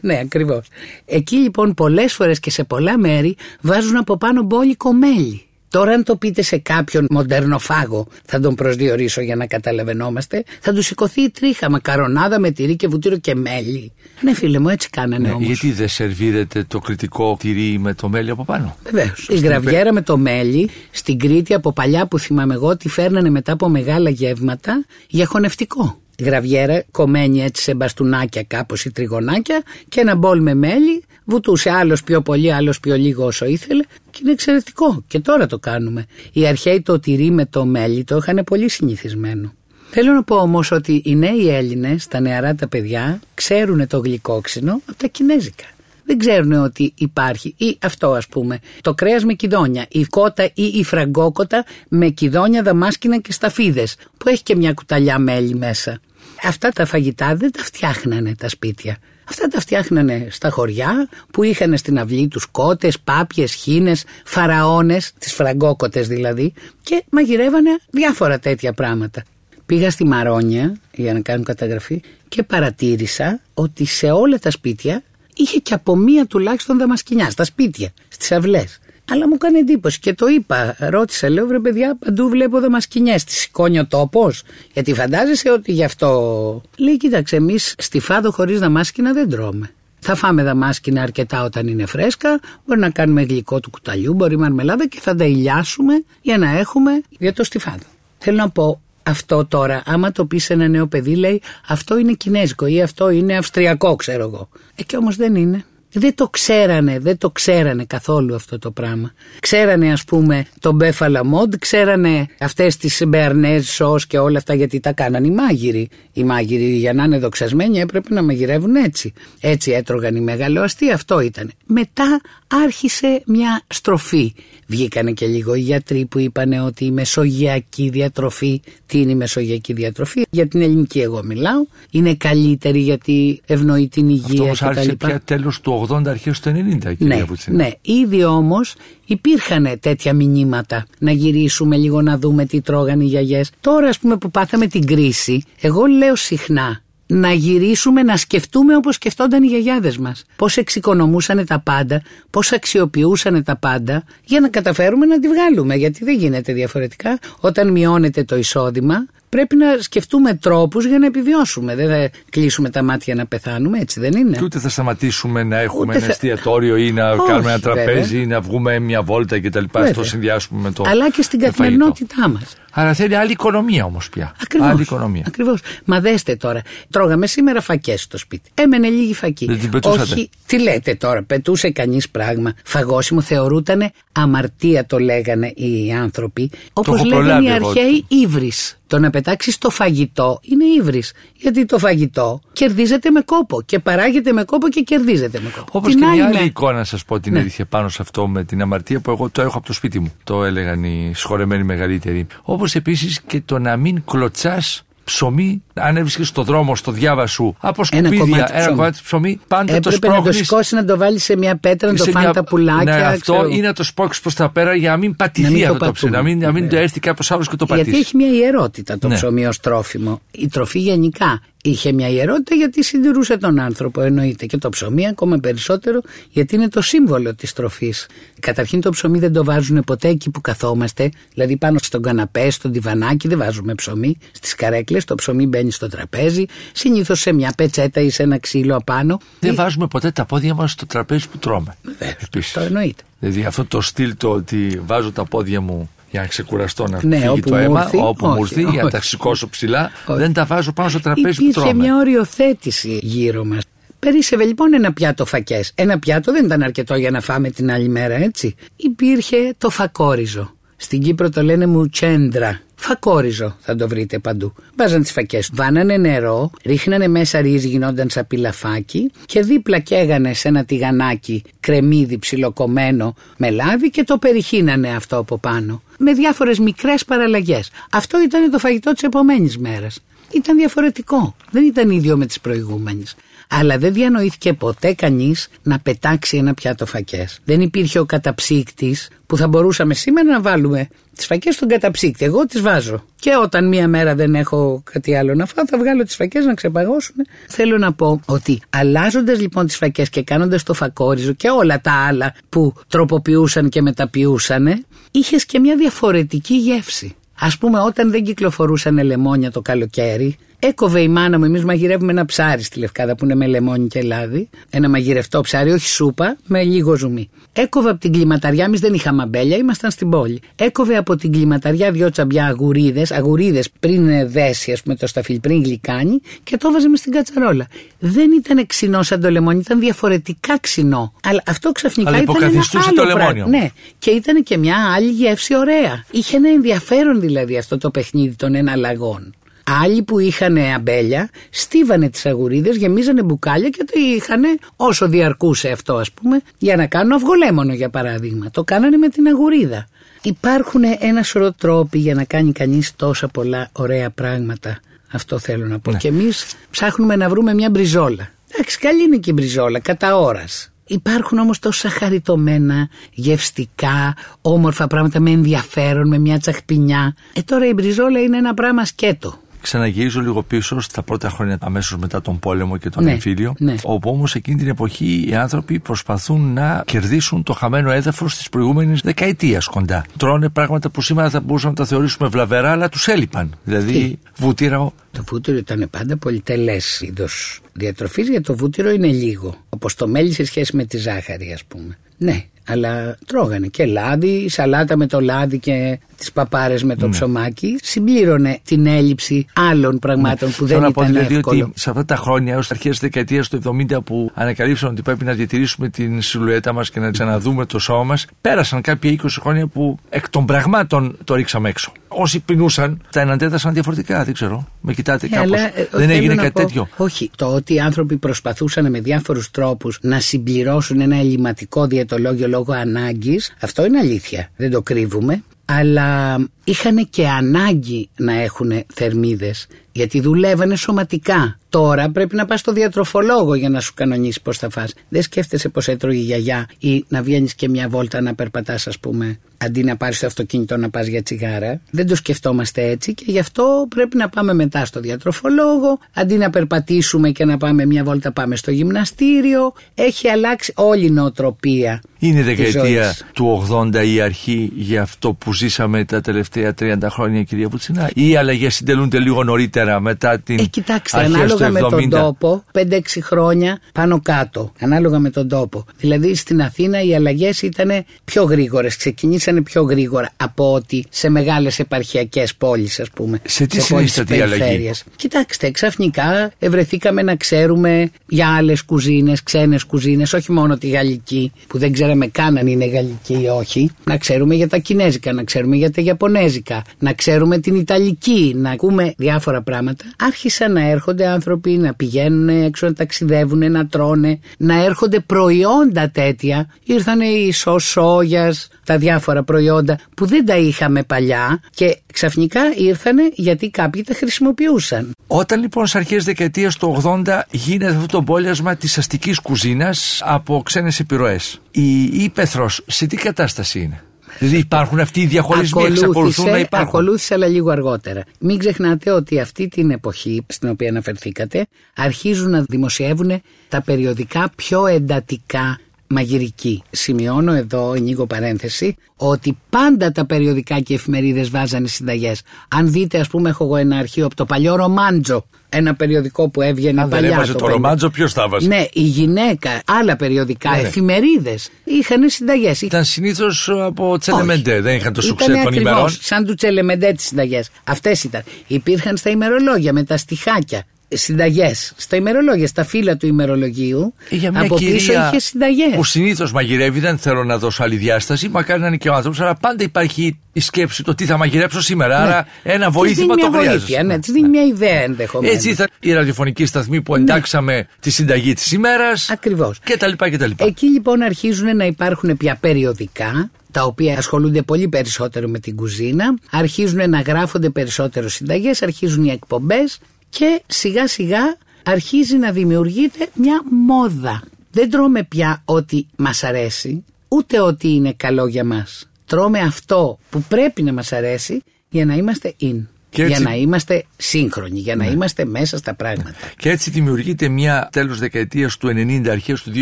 [0.00, 0.66] ναι, ακριβώς.
[1.04, 5.42] Εκεί λοιπόν πολλές φορές και σε πολλά μέρη βάζουν από πάνω μπόλικο μέλι.
[5.74, 10.82] Τώρα αν το πείτε σε κάποιον μοντέρνοφάγο, θα τον προσδιορίσω για να καταλαβαίνόμαστε, θα του
[10.82, 13.92] σηκωθεί η τρίχα μακαρονάδα με τυρί και βουτύρο και μέλι.
[14.20, 15.46] Ναι φίλε μου έτσι κάνανε ναι, όμως.
[15.46, 19.28] Γιατί δεν σερβίρεται το κριτικό τυρί με το μέλι από πάνω; Βεβαίως.
[19.30, 23.52] Η γραβιέρα με το μέλι στην Κρήτη από παλιά που θυμάμαι εγώ τη φέρνανε μετά
[23.52, 30.14] από μεγάλα γεύματα για χωνευτικό γραβιέρα κομμένη έτσι σε μπαστούνάκια κάπως ή τριγωνάκια και ένα
[30.14, 35.04] μπολ με μέλι βουτούσε άλλος πιο πολύ άλλος πιο λίγο όσο ήθελε και είναι εξαιρετικό
[35.06, 39.54] και τώρα το κάνουμε οι αρχαίοι το τυρί με το μέλι το είχαν πολύ συνηθισμένο
[39.96, 44.80] Θέλω να πω όμως ότι οι νέοι Έλληνες, τα νεαρά τα παιδιά, ξέρουν το γλυκόξινο
[44.86, 45.64] από τα Κινέζικα.
[46.04, 50.62] Δεν ξέρουν ότι υπάρχει ή αυτό ας πούμε το κρέας με κιδόνια, η κότα ή
[50.62, 56.00] η φραγκόκοτα με κιδόνια, δαμάσκηνα και σταφίδες που έχει και μια κουταλιά μέλι μέσα.
[56.42, 58.96] Αυτά τα φαγητά δεν τα φτιάχνανε τα σπίτια.
[59.28, 65.32] Αυτά τα φτιάχνανε στα χωριά που είχαν στην αυλή τους κότες, πάπιες, χίνες, φαραώνες, τις
[65.32, 66.52] φραγκόκοτες δηλαδή
[66.82, 69.22] και μαγειρεύανε διάφορα τέτοια πράγματα.
[69.66, 75.02] Πήγα στη Μαρόνια για να κάνω καταγραφή και παρατήρησα ότι σε όλα τα σπίτια
[75.34, 78.78] είχε και από μία τουλάχιστον δαμασκηνιά στα σπίτια, στις αυλές.
[79.10, 80.76] Αλλά μου κάνει εντύπωση και το είπα.
[80.78, 83.14] Ρώτησα, λέω βρε παιδιά, παντού βλέπω δαμασκηνιέ.
[83.14, 84.42] Τη σηκώνει ο τόπος.
[84.72, 86.62] Γιατί φαντάζεσαι ότι γι' αυτό.
[86.76, 89.70] Λέει, κοίταξε, εμείς στη φάδο χωρίς δαμάσκηνα δεν τρώμε.
[89.98, 92.40] Θα φάμε δαμάσκηνα αρκετά όταν είναι φρέσκα.
[92.66, 97.02] Μπορεί να κάνουμε γλυκό του κουταλιού, μπορεί μαρμελάδα και θα τα ηλιάσουμε για να έχουμε
[97.18, 97.84] για το στιφάδο.
[98.18, 102.12] Θέλω να πω, αυτό τώρα, άμα το πεις σε ένα νέο παιδί, λέει αυτό είναι
[102.12, 104.48] κινέζικο ή αυτό είναι αυστριακό, ξέρω εγώ.
[104.74, 105.64] Ε, και όμως δεν είναι.
[105.96, 109.12] Δεν το ξέρανε, δεν το ξέρανε καθόλου αυτό το πράγμα.
[109.40, 114.80] Ξέρανε ας πούμε τον Μπέφαλα Μοντ, ξέρανε αυτές τις μπερνέζ σως και όλα αυτά γιατί
[114.80, 115.88] τα κάνανε οι μάγειροι.
[116.12, 119.12] Οι μάγειροι για να είναι δοξασμένοι έπρεπε να μαγειρεύουν έτσι.
[119.40, 121.50] Έτσι έτρωγαν οι μεγαλοαστοί, αυτό ήταν.
[121.66, 124.34] Μετά άρχισε μια στροφή.
[124.66, 129.72] Βγήκανε και λίγο οι γιατροί που είπαν ότι η μεσογειακή διατροφή, τι είναι η μεσογειακή
[129.72, 135.20] διατροφή, για την ελληνική εγώ μιλάω, είναι καλύτερη γιατί ευνοεί την υγεία Αυτό άρχισε πια
[135.24, 138.74] τέλος του 80 αρχές του 90 ναι, ναι, ήδη όμως
[139.06, 143.50] υπήρχαν τέτοια μηνύματα να γυρίσουμε λίγο να δούμε τι τρώγανε οι γιαγιές.
[143.60, 148.94] Τώρα ας πούμε που πάθαμε την κρίση, εγώ λέω συχνά να γυρίσουμε να σκεφτούμε όπως
[148.94, 150.24] σκεφτόνταν οι γιαγιάδες μας.
[150.36, 156.04] Πώς εξοικονομούσαν τα πάντα, πώς αξιοποιούσαν τα πάντα για να καταφέρουμε να τη βγάλουμε γιατί
[156.04, 157.18] δεν γίνεται διαφορετικά.
[157.40, 161.74] Όταν μειώνεται το εισόδημα πρέπει να σκεφτούμε τρόπους για να επιβιώσουμε.
[161.74, 165.58] Δεν θα κλείσουμε τα μάτια να πεθάνουμε, έτσι δεν είναι; Και ούτε θα σταματήσουμε να
[165.58, 168.22] έχουμε ούτε ένα εστιατόριο ή να Όχι, κάνουμε ένα τραπέζι βέβαια.
[168.22, 169.64] ή να βγούμε μια βόλτα κτλ.
[169.94, 170.84] Το συνδυάσουμε με το.
[170.86, 172.56] Αλλά και στην καθημερινότητά μας.
[172.76, 174.34] Άρα θέλει άλλη οικονομία όμως πια.
[174.42, 175.24] Ακριβώς, άλλη οικονομία.
[175.26, 175.60] Ακριβώς.
[175.84, 176.62] Μα δέστε τώρα.
[176.90, 178.50] Τρώγαμε σήμερα φακές στο σπίτι.
[178.54, 179.46] Έμενε λίγη φακή.
[179.46, 182.52] Δεν την πετούσατε; Όχι, τι λέτε τώρα, πετούσε κανείς πράγμα.
[182.64, 186.50] Φαγόσιμο θεωρούταν αμαρτία το λέγανε οι άνθρωποι.
[186.72, 188.78] Όπως λέγανε οι αρχαίοι ύβρις.
[188.86, 191.12] Το να πετάξεις το φαγητό είναι ύβρις.
[191.36, 195.70] Γιατί το φαγητό κερδίζεται με κόπο και παράγεται με κόπο και κερδίζεται με κόπο.
[195.72, 197.38] Όπως και μια άλλη εικόνα, να σας πω την ναι.
[197.38, 200.12] αλήθεια πάνω σε αυτό με την αμαρτία που εγώ το έχω από το σπίτι μου.
[200.24, 202.26] Το έλεγαν οι σχολεμένοι μεγαλύτεροι.
[202.42, 207.56] Όπως επίσης και το να μην κλωτσάς ψωμί, αν έβρισκες στο δρόμο, στο διάβα σου,
[207.60, 210.18] από σκουπίδια, ένα κομμάτι, ψωμί, πάντα Έπρεπε το σπρώχνει.
[210.18, 212.96] να το σηκώσεις, να το βάλεις σε μια πέτρα, να το φάνε τα πουλάκια.
[212.96, 213.48] Ναι, αυτό ξέρω.
[213.48, 216.22] ή να το σπρώξεις προς τα πέρα για να μην πατηθεί αυτό το, ψωμί, να
[216.22, 217.90] μην, να μην το έρθει κάποιος άλλος και το πατήσει.
[217.90, 219.14] Γιατί έχει μια ιερότητα το ναι.
[219.14, 220.20] ψωμί ως τρόφιμο.
[220.30, 225.38] Η τροφή γενικά είχε μια ιερότητα γιατί συντηρούσε τον άνθρωπο εννοείται και το ψωμί ακόμα
[225.38, 228.06] περισσότερο γιατί είναι το σύμβολο της τροφής.
[228.40, 232.68] Καταρχήν το ψωμί δεν το βάζουν ποτέ εκεί που καθόμαστε, δηλαδή πάνω στον καναπέ, στο
[232.68, 238.00] διβανάκι δεν βάζουμε ψωμί, στις καρέκλες το ψωμί μπαίνει στο τραπέζι, συνήθως σε μια πετσέτα
[238.00, 239.20] ή σε ένα ξύλο απάνω.
[239.40, 239.54] Δεν ή...
[239.54, 241.76] βάζουμε ποτέ τα πόδια μας στο τραπέζι που τρώμε.
[241.82, 243.02] Βεβαίως, το εννοείται.
[243.18, 247.18] Δηλαδή αυτό το στυλ το ότι βάζω τα πόδια μου για να ξεκουραστώ να ναι,
[247.18, 249.90] φύγει το αίμα, όπου μου έρθει, για να τα σηκώσω ψηλά.
[250.06, 251.82] Δεν τα βάζω πάνω στο τραπέζι Υπήρχε που τρώμε.
[251.82, 253.62] μια οριοθέτηση γύρω μας.
[253.98, 255.72] Περίσευε λοιπόν ένα πιάτο φακές.
[255.74, 258.54] Ένα πιάτο δεν ήταν αρκετό για να φάμε την άλλη μέρα, έτσι.
[258.76, 260.54] Υπήρχε το φακόριζο.
[260.76, 262.60] Στην Κύπρο το λένε μουτσέντρα.
[262.76, 264.52] Φακόριζο θα το βρείτε παντού.
[264.76, 270.48] Βάζαν τις φακές, βάνανε νερό, ρίχνανε μέσα ρύζι, γινόταν σαν πιλαφάκι και δίπλα καίγανε σε
[270.48, 275.82] ένα τηγανάκι κρεμμύδι ψιλοκομμένο με λάδι και το περιχύνανε αυτό από πάνω.
[275.98, 277.70] Με διάφορες μικρές παραλλαγές.
[277.92, 280.00] Αυτό ήταν το φαγητό της επομένης μέρας.
[280.30, 281.36] ήταν διαφορετικό.
[281.50, 283.16] Δεν ήταν ίδιο με τις προηγούμενες.
[283.48, 287.40] Αλλά δεν διανοήθηκε ποτέ κανείς να πετάξει ένα πιάτο φακές.
[287.44, 292.24] Δεν υπήρχε ο καταψύκτης που θα μπορούσαμε σήμερα να βάλουμε τις φακές στον καταψύκτη.
[292.24, 293.04] Εγώ τις βάζω.
[293.20, 296.54] Και όταν μία μέρα δεν έχω κάτι άλλο να φάω, θα βγάλω τις φακές να
[296.54, 297.14] ξεπαγώσουν.
[297.48, 301.92] Θέλω να πω ότι αλλάζοντας λοιπόν τις φακές και κάνοντας το φακόριζο και όλα τα
[301.92, 307.16] άλλα που τροποποιούσαν και μεταποιούσαν, είχες και μια διαφορετική γεύση.
[307.38, 312.24] Α πούμε, όταν δεν κυκλοφορούσαν λεμόνια το καλοκαίρι, Έκοβε η μάνα μου, εμείς μαγειρεύουμε ένα
[312.24, 314.48] ψάρι στη Λευκάδα που είναι με λεμόνι και λάδι.
[314.70, 317.30] Ένα μαγειρευτό ψάρι, όχι σούπα, με λίγο ζουμί.
[317.52, 320.40] Έκοβε από την κλιματαριά, εμείς δεν είχαμε αμπέλια, ήμασταν στην πόλη.
[320.56, 325.62] Έκοβε από την κλιματαριά δυο τσαμπιά αγουρίδες, αγουρίδες πριν δέσει, ας πούμε το σταφύλ, πριν
[325.62, 327.66] γλυκάνει και το έβαζε μες στην κατσαρόλα.
[327.98, 331.12] Δεν ήταν ξινό σαν το λεμόνι, ήταν διαφορετικά ξινό.
[331.22, 333.46] Αλλά αυτό ξαφνικά Αλλά ήταν ένα άλλο το λεμόνιο.
[333.46, 336.04] Ναι, και ήταν και μια άλλη γεύση ωραία.
[336.10, 339.34] Είχε ένα ενδιαφέρον δηλαδή αυτό το παιχνίδι των εναλλαγών.
[339.64, 344.42] Άλλοι που είχαν αμπέλια στίβανε τις αγουρίδες, γεμίζανε μπουκάλια και το είχαν
[344.76, 348.50] όσο διαρκούσε αυτό ας πούμε για να κάνουν αυγολέμονο για παράδειγμα.
[348.50, 349.86] Το κάνανε με την αγουρίδα.
[350.22, 354.80] Υπάρχουν ένα σωρό τρόποι για να κάνει κανείς τόσα πολλά ωραία πράγματα.
[355.12, 355.90] Αυτό θέλω να πω.
[355.90, 355.98] Ναι.
[355.98, 358.28] Και εμείς ψάχνουμε να βρούμε μια μπριζόλα.
[358.52, 360.72] Εντάξει, καλή είναι και η μπριζόλα, κατά ώρας.
[360.86, 367.16] Υπάρχουν όμως τόσα χαριτωμένα, γευστικά, όμορφα πράγματα με ενδιαφέρον, με μια τσαχπινιά.
[367.32, 369.38] Ε τώρα η μπριζόλα είναι ένα πράγμα σκέτο.
[369.64, 373.54] Ξαναγυρίζω λίγο πίσω στα πρώτα χρόνια αμέσως μετά τον πόλεμο και τον Ναι, εμφύλιο.
[373.58, 373.74] ναι.
[373.82, 379.00] Όπου όμως εκείνη την εποχή οι άνθρωποι προσπαθούν να κερδίσουν το χαμένο έδαφος της προηγούμενης
[379.00, 380.04] δεκαετίας κοντά.
[380.16, 383.54] Τρώνε πράγματα που σήμερα θα μπορούσαμε να τα θεωρήσουμε βλαβερά, αλλά τους έλειπαν.
[383.64, 389.54] Δηλαδή Τι; βούτυρα, Το βούτυρο ήταν πάντα πολυτελέ είδος διατροφής, γιατί το βούτυρο είναι λίγο.
[389.68, 391.98] Όπως το μέλι σε σχέση με τη ζάχαρη, ας πούμε.
[392.18, 397.78] Ναι, αλλά τρώγανε και λάδι, σαλάτα με το λάδι και τις παπάρες με το ψωμάκι.
[397.82, 401.64] Συμπλήρωνε την έλλειψη άλλων πραγμάτων που δεν Θέλω να πω ήταν δηλαδή εύκολο.
[401.64, 405.24] ότι σε αυτά τα χρόνια, ω αρχές της δεκαετίας του 70, που ανακαλύψαν ότι πρέπει
[405.24, 409.66] να διατηρήσουμε την σιλουέτα μας και να ξαναδούμε το σώμα μας, πέρασαν κάποια 20 χρόνια
[409.66, 411.92] που εκ των πραγμάτων το ρίξαμε έξω.
[412.08, 414.68] Όσοι πεινούσαν, τα εναντέδρασαν διαφορετικά, δεν ξέρω.
[414.80, 415.50] Με κοιτάτε Ναι, κάπως.
[415.52, 416.88] αλλά, ε, δεν θέλω έγινε να κάτι πω- τέτοιο.
[416.96, 417.30] Όχι.
[417.36, 423.54] Το ότι οι άνθρωποι προσπαθούσαν με διάφορους τρόπους να συμπληρώσουν ένα ελληματικό διαιτολόγιο λόγω ανάγκης,
[423.60, 424.48] αυτό είναι αλήθεια.
[424.56, 425.42] Δεν το κρύβουμε.
[425.64, 431.58] Αλλά είχαν και ανάγκη να έχουν θερμίδες γιατί δουλεύανε σωματικά.
[431.68, 434.94] Τώρα πρέπει να πας στο διατροφολόγο για να σου κανονίσει πώς θα φας.
[435.08, 438.98] Δεν σκέφτεσαι πώς έτρωγε η γιαγιά ή να βγαίνεις και μια βόλτα να περπατάς ας
[438.98, 441.80] πούμε αντί να πάρεις το αυτοκίνητο να πας για τσιγάρα.
[441.90, 446.50] Δεν το σκεφτόμαστε έτσι και γι' αυτό πρέπει να πάμε μετά στο διατροφολόγο αντί να
[446.50, 449.72] περπατήσουμε και να πάμε μια βόλτα πάμε στο γυμναστήριο.
[449.94, 452.00] Έχει αλλάξει όλη η νοοτροπία.
[452.18, 453.24] Είναι η της δεκαετία ζωής.
[453.32, 458.28] του 80 η αρχή για αυτό που ζήσαμε τα τελευταία 30 χρόνια, κυρία Βουτσινά, ή
[458.28, 462.08] οι αλλαγές συντελούνται λίγο νωρίτερα μετά την Ε, κοιτάξτε, αρχές ανάλογα του με τον 70.
[462.10, 464.72] τόπο, 5-6 χρόνια πάνω κάτω.
[464.80, 465.84] Ανάλογα με τον τόπο.
[465.96, 471.78] Δηλαδή στην Αθήνα οι αλλαγές ήταν πιο γρήγορες, ξεκινήσανε πιο γρήγορα από ότι σε μεγάλες
[471.78, 473.40] επαρχιακές πόλεις, ας πούμε.
[473.44, 475.04] Σε τι πόλεις συνίσταται η αλλαγή; περιφέρειας.
[475.16, 481.78] Κοιτάξτε, ξαφνικά ευρεθήκαμε να ξέρουμε για άλλες κουζίνες, ξένες κουζίνες, όχι μόνο τη γαλλική, που
[481.78, 483.90] δεν ξέραμε καν αν είναι γαλλική ή όχι.
[484.04, 488.70] Να ξέρουμε για τα κινέζικα, να ξέρουμε για τα ιαπωνέζικα, να ξέρουμε την ιταλική, να
[488.70, 490.04] ακούμε διάφορα πράγματα.
[490.18, 496.68] Άρχισαν να έρχονται άνθρωποι να πηγαίνουν έξω, να ταξιδεύουν, να τρώνε, να έρχονται προϊόντα τέτοια.
[496.84, 503.70] Ήρθαν οι σοσόγιας, τα διάφορα προϊόντα που δεν τα είχαμε παλιά και ξαφνικά ήρθανε γιατί
[503.70, 505.12] κάποιοι τα χρησιμοποιούσαν.
[505.26, 510.62] Όταν λοιπόν στι αρχές δεκαετίας του 80 γίνεται αυτό το μπόλιασμα της αστικής κουζίνας από
[510.64, 514.02] ξένες επιρροές, η ύπεθρο σε τι κατάσταση είναι;
[514.38, 516.88] Δηλαδή υπάρχουν αυτοί οι διαχωρισμοί, εξακολουθούν να υπάρχουν.
[516.88, 518.24] ακολούθησε αλλά λίγο αργότερα.
[518.38, 521.66] Μην ξεχνάτε ότι αυτή την εποχή στην οποία αναφερθήκατε
[521.96, 526.82] αρχίζουν να δημοσιεύουν τα περιοδικά πιο εντατικά μαγειρική.
[526.90, 532.42] Σημειώνω εδώ, ανοίγω παρένθεση, ότι πάντα τα περιοδικά και οι εφημερίδες βάζανε συνταγές.
[532.68, 536.62] Αν δείτε, ας πούμε, έχω εγώ ένα αρχείο από το παλιό Ρομάντζο, ένα περιοδικό που
[536.62, 537.34] έβγαινε Αν δεν παλιά.
[537.34, 537.68] έβαζε το 50.
[537.68, 538.66] ρομάντζο, ποιος τα βάζει.
[538.66, 540.82] Ναι, η γυναίκα, άλλα περιοδικά, Ναι, ναι.
[540.88, 542.82] εφημερίδες, είχαν συνταγές.
[542.82, 546.10] Ήταν συνήθως από τσελεμεντέ, δεν είχαν το σουξέ Ήτανε των ακριβώς ημερών.
[546.20, 547.70] Σαν του τσελεμεντέ τις συνταγές.
[547.84, 548.42] Αυτές ήταν.
[548.66, 550.82] Υπήρχαν στα ημερολόγια με τα στιχάκια.
[551.14, 551.92] Συνταγές.
[551.96, 554.14] Στα ημερολόγια, στα φύλλα του ημερολογίου.
[554.30, 555.94] Για μια από πίσω κυρία είχε συνταγές.
[555.94, 559.40] που συνήθως μαγειρεύει, δεν θέλω να δώσω άλλη διάσταση, μακάρι να είναι και ο άνθρωπος,
[559.40, 562.18] αλλά πάντα υπάρχει η σκέψη το τι θα μαγειρέψω σήμερα.
[562.18, 563.78] Άρα ένα βοήθημα Της το δίνει μια χρειάζεται.
[563.78, 565.56] βοήθεια, ναι, της δίνει μια ιδέα ενδεχομένως.
[565.56, 569.30] Έτσι ήταν η ραδιοφωνική σταθμή που εντάξαμε τη συνταγή της ημέρας.
[569.30, 569.78] Ακριβώς.
[569.84, 570.64] Και τα λοιπά και τα λοιπά.
[570.64, 576.38] Εκεί λοιπόν αρχίζουν να υπάρχουν πια περιοδικά τα οποία ασχολούνται πολύ περισσότερο με την κουζίνα,
[576.50, 579.98] αρχίζουν να γράφονται περισσότερο συνταγές, αρχίζουν οι εκπομπές
[580.38, 584.42] και σιγά σιγά αρχίζει να δημιουργείται μια μόδα.
[584.70, 589.08] Δεν τρώμε πια ό,τι μας αρέσει, ούτε ό,τι είναι καλό για μας.
[589.26, 592.82] Τρώμε αυτό που πρέπει να μας αρέσει για να είμαστε in.
[593.10, 595.10] Για να είμαστε σύγχρονοι, για να ναι.
[595.10, 596.34] είμαστε μέσα στα πράγματα.
[596.56, 599.72] Και έτσι δημιουργείται μια τέλος δεκαετίας του 90, αρχές του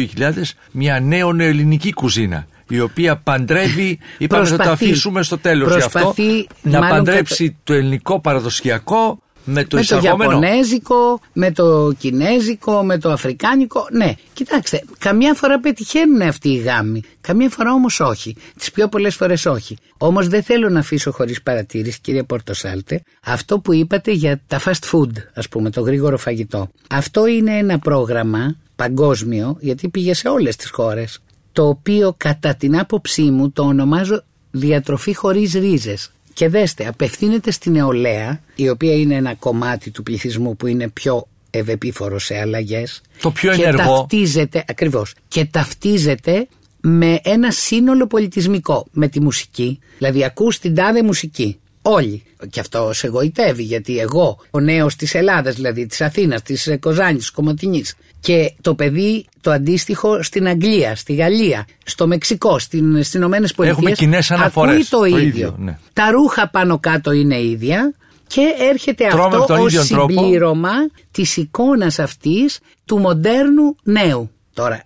[0.19, 0.33] 2000,
[0.73, 6.15] μια νέο ελληνική κουζίνα η οποία παντρεύει, είπαμε θα το αφήσουμε στο τέλος για αυτό,
[6.63, 13.11] να παντρέψει το ελληνικό παραδοσιακό με το, με το Ιαπωνέζικο, με το Κινέζικο, με το
[13.11, 13.87] Αφρικάνικο.
[13.93, 17.03] Ναι, κοιτάξτε, καμιά φορά πετυχαίνουν αυτοί οι γάμοι.
[17.21, 18.37] Καμιά φορά όμως όχι.
[18.59, 19.77] Τις πιο πολλές φορές όχι.
[19.99, 24.91] Όμως δεν θέλω να αφήσω χωρίς παρατήρηση, κύριε Πορτοσάλτε, αυτό που είπατε για τα fast
[24.93, 26.69] food, ας πούμε, το γρήγορο φαγητό.
[26.89, 31.19] Αυτό είναι ένα πρόγραμμα παγκόσμιο, γιατί πήγε σε όλες τις χώρες,
[31.53, 36.11] το οποίο κατά την άποψή μου το ονομάζω διατροφή χωρίς ρίζες.
[36.35, 41.27] Και δέστε, απευθύνεται στην νεολαία, η οποία είναι ένα κομμάτι του πληθυσμού που είναι πιο
[41.51, 43.01] ευεπίφορο σε αλλαγές.
[43.21, 43.97] Το πιο και ενεργό.
[43.97, 46.49] Ταυτίζεται, ακριβώς, και ταυτίζεται
[46.81, 49.79] με ένα σύνολο πολιτισμικό, με τη μουσική.
[49.99, 51.59] Δηλαδή ακούς την τάδε μουσική.
[51.83, 52.23] Όλοι.
[52.51, 57.19] Και αυτό σε εγωιτεύει γιατί εγώ, ο νέος της Ελλάδας, δηλαδή της Αθήνας, της Κοζάνης,
[57.19, 63.55] της Κομωτινής, και το παιδί το αντίστοιχο στην Αγγλία, στη Γαλλία, στο Μεξικό, στις Ηνωμένες
[63.55, 63.83] Πολιτείες.
[63.83, 64.93] Έχουμε κοινές αναφορές.
[64.93, 65.57] Ακούει το, ίδιο.
[65.59, 65.79] Ναι.
[65.93, 67.95] Τα ρούχα πάνω κάτω είναι ίδια.
[68.27, 70.73] Και έρχεται αυτό ω συμπλήρωμα
[71.11, 74.31] της εικόνας αυτής του μοντέρνου νέου.
[74.55, 74.85] Τώρα,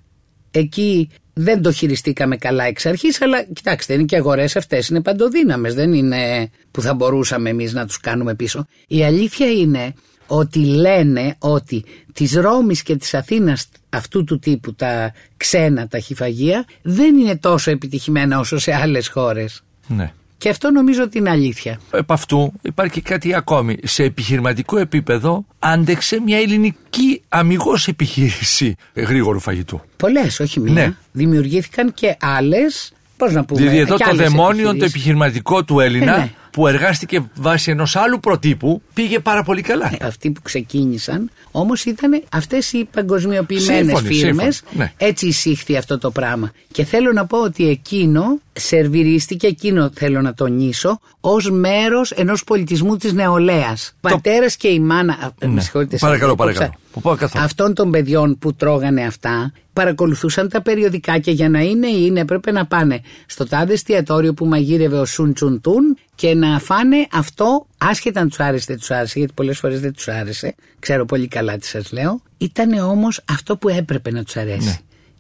[0.50, 4.88] εκεί δεν το χειριστήκαμε καλά εξ αρχής, αλλά κοιτάξτε, είναι και αγορές αυτές.
[4.88, 5.74] Είναι παντοδύναμες.
[5.74, 8.66] Δεν είναι που θα μπορούσαμε εμείς να τους κάνουμε πίσω.
[8.86, 9.94] Η αλήθεια είναι
[10.26, 16.64] ότι λένε ότι της Ρώμης και της Αθήνας αυτού του τύπου τα ξένα τα χυφαγεία
[16.82, 19.62] δεν είναι τόσο επιτυχημένα όσο σε άλλες χώρες.
[19.86, 20.12] Ναι.
[20.38, 21.80] Και αυτό νομίζω ότι είναι αλήθεια.
[21.90, 23.76] Επ' αυτού υπάρχει και κάτι ακόμη.
[23.82, 29.80] Σε επιχειρηματικό επίπεδο άντεξε μια ελληνική αμυγός επιχείρηση γρήγορου φαγητού.
[29.96, 30.72] Πολλές, όχι μία.
[30.72, 30.94] Ναι.
[31.12, 32.92] Δημιουργήθηκαν και άλλες.
[33.16, 33.60] Πώς να πούμε.
[33.60, 36.14] Δηλαδή εδώ το δαιμόνιο το επιχειρηματικό του Έλληνα.
[36.14, 39.92] Ε, ναι που εργάστηκε βάσει ενός άλλου προτύπου πήγε πάρα πολύ καλά.
[39.98, 44.62] Ε, αυτοί που ξεκίνησαν όμως ήταν αυτές οι παγκοσμιοποιημένες φίρμες.
[44.72, 44.92] Ναι.
[44.96, 46.52] Έτσι εισήχθη αυτό το πράγμα.
[46.72, 52.96] Και θέλω να πω ότι εκείνο σερβιρίστηκε, εκείνο θέλω να τονίσω, ως μέρος ενός πολιτισμού
[52.96, 53.94] της νεολαίας.
[54.00, 54.08] Το...
[54.08, 55.32] Πατέρας και η μάνα.
[55.40, 55.62] Ναι.
[55.72, 56.74] Με παρακαλώ, παρακαλώ.
[57.34, 62.52] Αυτών των παιδιών που τρώγανε αυτά παρακολουθούσαν τα περιοδικά και για να είναι είναι έπρεπε
[62.52, 68.20] να πάνε στο τάδε εστιατόριο που μαγείρευε ο Σουν Τσουντούν και να φάνε αυτό άσχετα
[68.20, 71.56] αν τους άρεσε δεν τους άρεσε γιατί πολλές φορές δεν τους άρεσε ξέρω πολύ καλά
[71.58, 74.76] τι σας λέω ήταν όμως αυτό που έπρεπε να τους αρέσει ναι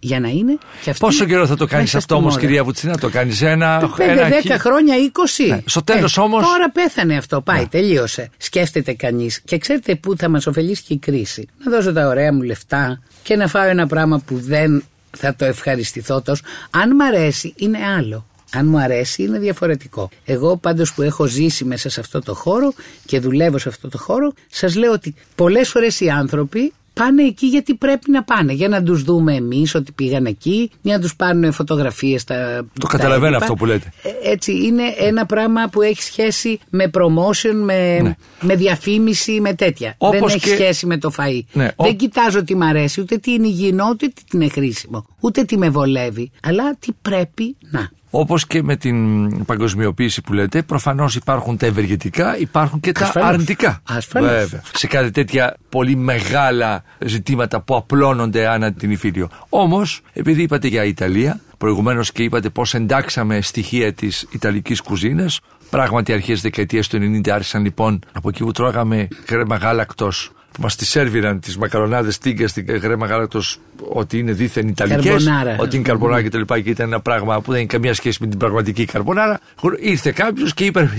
[0.06, 3.08] για να είναι και αυτή Πόσο καιρό θα το κάνεις αυτό όμως, κυρία Βουτσίνα, το
[3.08, 3.90] κάνεις ένα.
[3.96, 4.02] 5,
[4.48, 4.94] 10 χρόνια,
[5.38, 5.48] 20.
[5.48, 5.60] Ναι.
[5.66, 6.40] Στο τέλος ε, όμω.
[6.40, 7.40] Τώρα πέθανε αυτό.
[7.40, 7.66] Πάει, ναι.
[7.66, 8.30] τελείωσε.
[8.36, 9.40] Σκέφτεται κανείς.
[9.40, 13.02] Και ξέρετε πού θα μας ωφελήσει και η κρίση; Να δώσω τα ωραία μου λεφτά
[13.22, 16.42] και να φάω ένα πράγμα που δεν θα το ευχαριστηθώ τόσο.
[16.70, 18.26] Αν μ' αρέσει, είναι άλλο.
[18.52, 20.08] Αν μου αρέσει είναι διαφορετικό.
[20.24, 22.72] Εγώ πάντως που έχω ζήσει μέσα σε αυτό το χώρο
[23.04, 27.46] και δουλεύω σε αυτό το χώρο, σας λέω ότι πολλές φορές οι άνθρωποι πάνε εκεί
[27.46, 28.52] γιατί πρέπει να πάνε.
[28.52, 32.24] Για να τους δούμε εμείς ότι πήγαν εκεί, για να τους πάρουν φωτογραφίες.
[32.24, 33.92] Το καταλαβαίνω αυτό που λέτε.
[34.02, 38.16] Ε, έτσι, είναι ένα πράγμα που έχει σχέση με promotion, με, ναι.
[38.40, 39.96] με διαφήμιση, με τέτοια.
[40.10, 41.40] Δεν έχει σχέση με το φαΐ.
[41.52, 45.44] Ναι, Δεν κοιτάζω τι μ' αρέσει, ούτε τι είναι υγιεινό, ούτε τι είναι χρήσιμο, ούτε
[45.44, 47.90] τι με βολεύει, αλλά τι πρέπει να.
[48.10, 53.80] Όπως και με την παγκοσμιοποίηση που λέτε, προφανώς υπάρχουν τα ευεργετικά, υπάρχουν και τα αρνητικά.
[53.88, 54.30] Ασφαλώς.
[54.30, 54.62] Βέβαια.
[54.74, 59.28] Σε κάτι τέτοια πολύ μεγάλα ζητήματα που απλώνονται ανά την Ιφίλιο.
[59.48, 65.40] Όμως, επειδή είπατε για Ιταλία, προηγουμένως και είπατε πώς εντάξαμε στοιχεία της Ιταλικής κουζίνας,
[65.70, 70.76] Πράγματι, αρχές δεκαετίας του 90 άρχισαν λοιπόν από εκεί που τρώγαμε κρέμα γάλακτος που μας
[70.76, 75.28] τη σερβιραν τις μακαρονάδες τίγκα στην γρέμα γάλακτος ότι είναι δίθεν Ιταλικές.
[75.58, 76.40] Ότι είναι καρμπονάρα κτλ.
[76.40, 79.40] Και, και ήταν ένα πράγμα που δεν έχει καμία σχέση με την πραγματική καρμπονάρα.
[79.80, 80.90] Ήρθε κάποιος και είπε: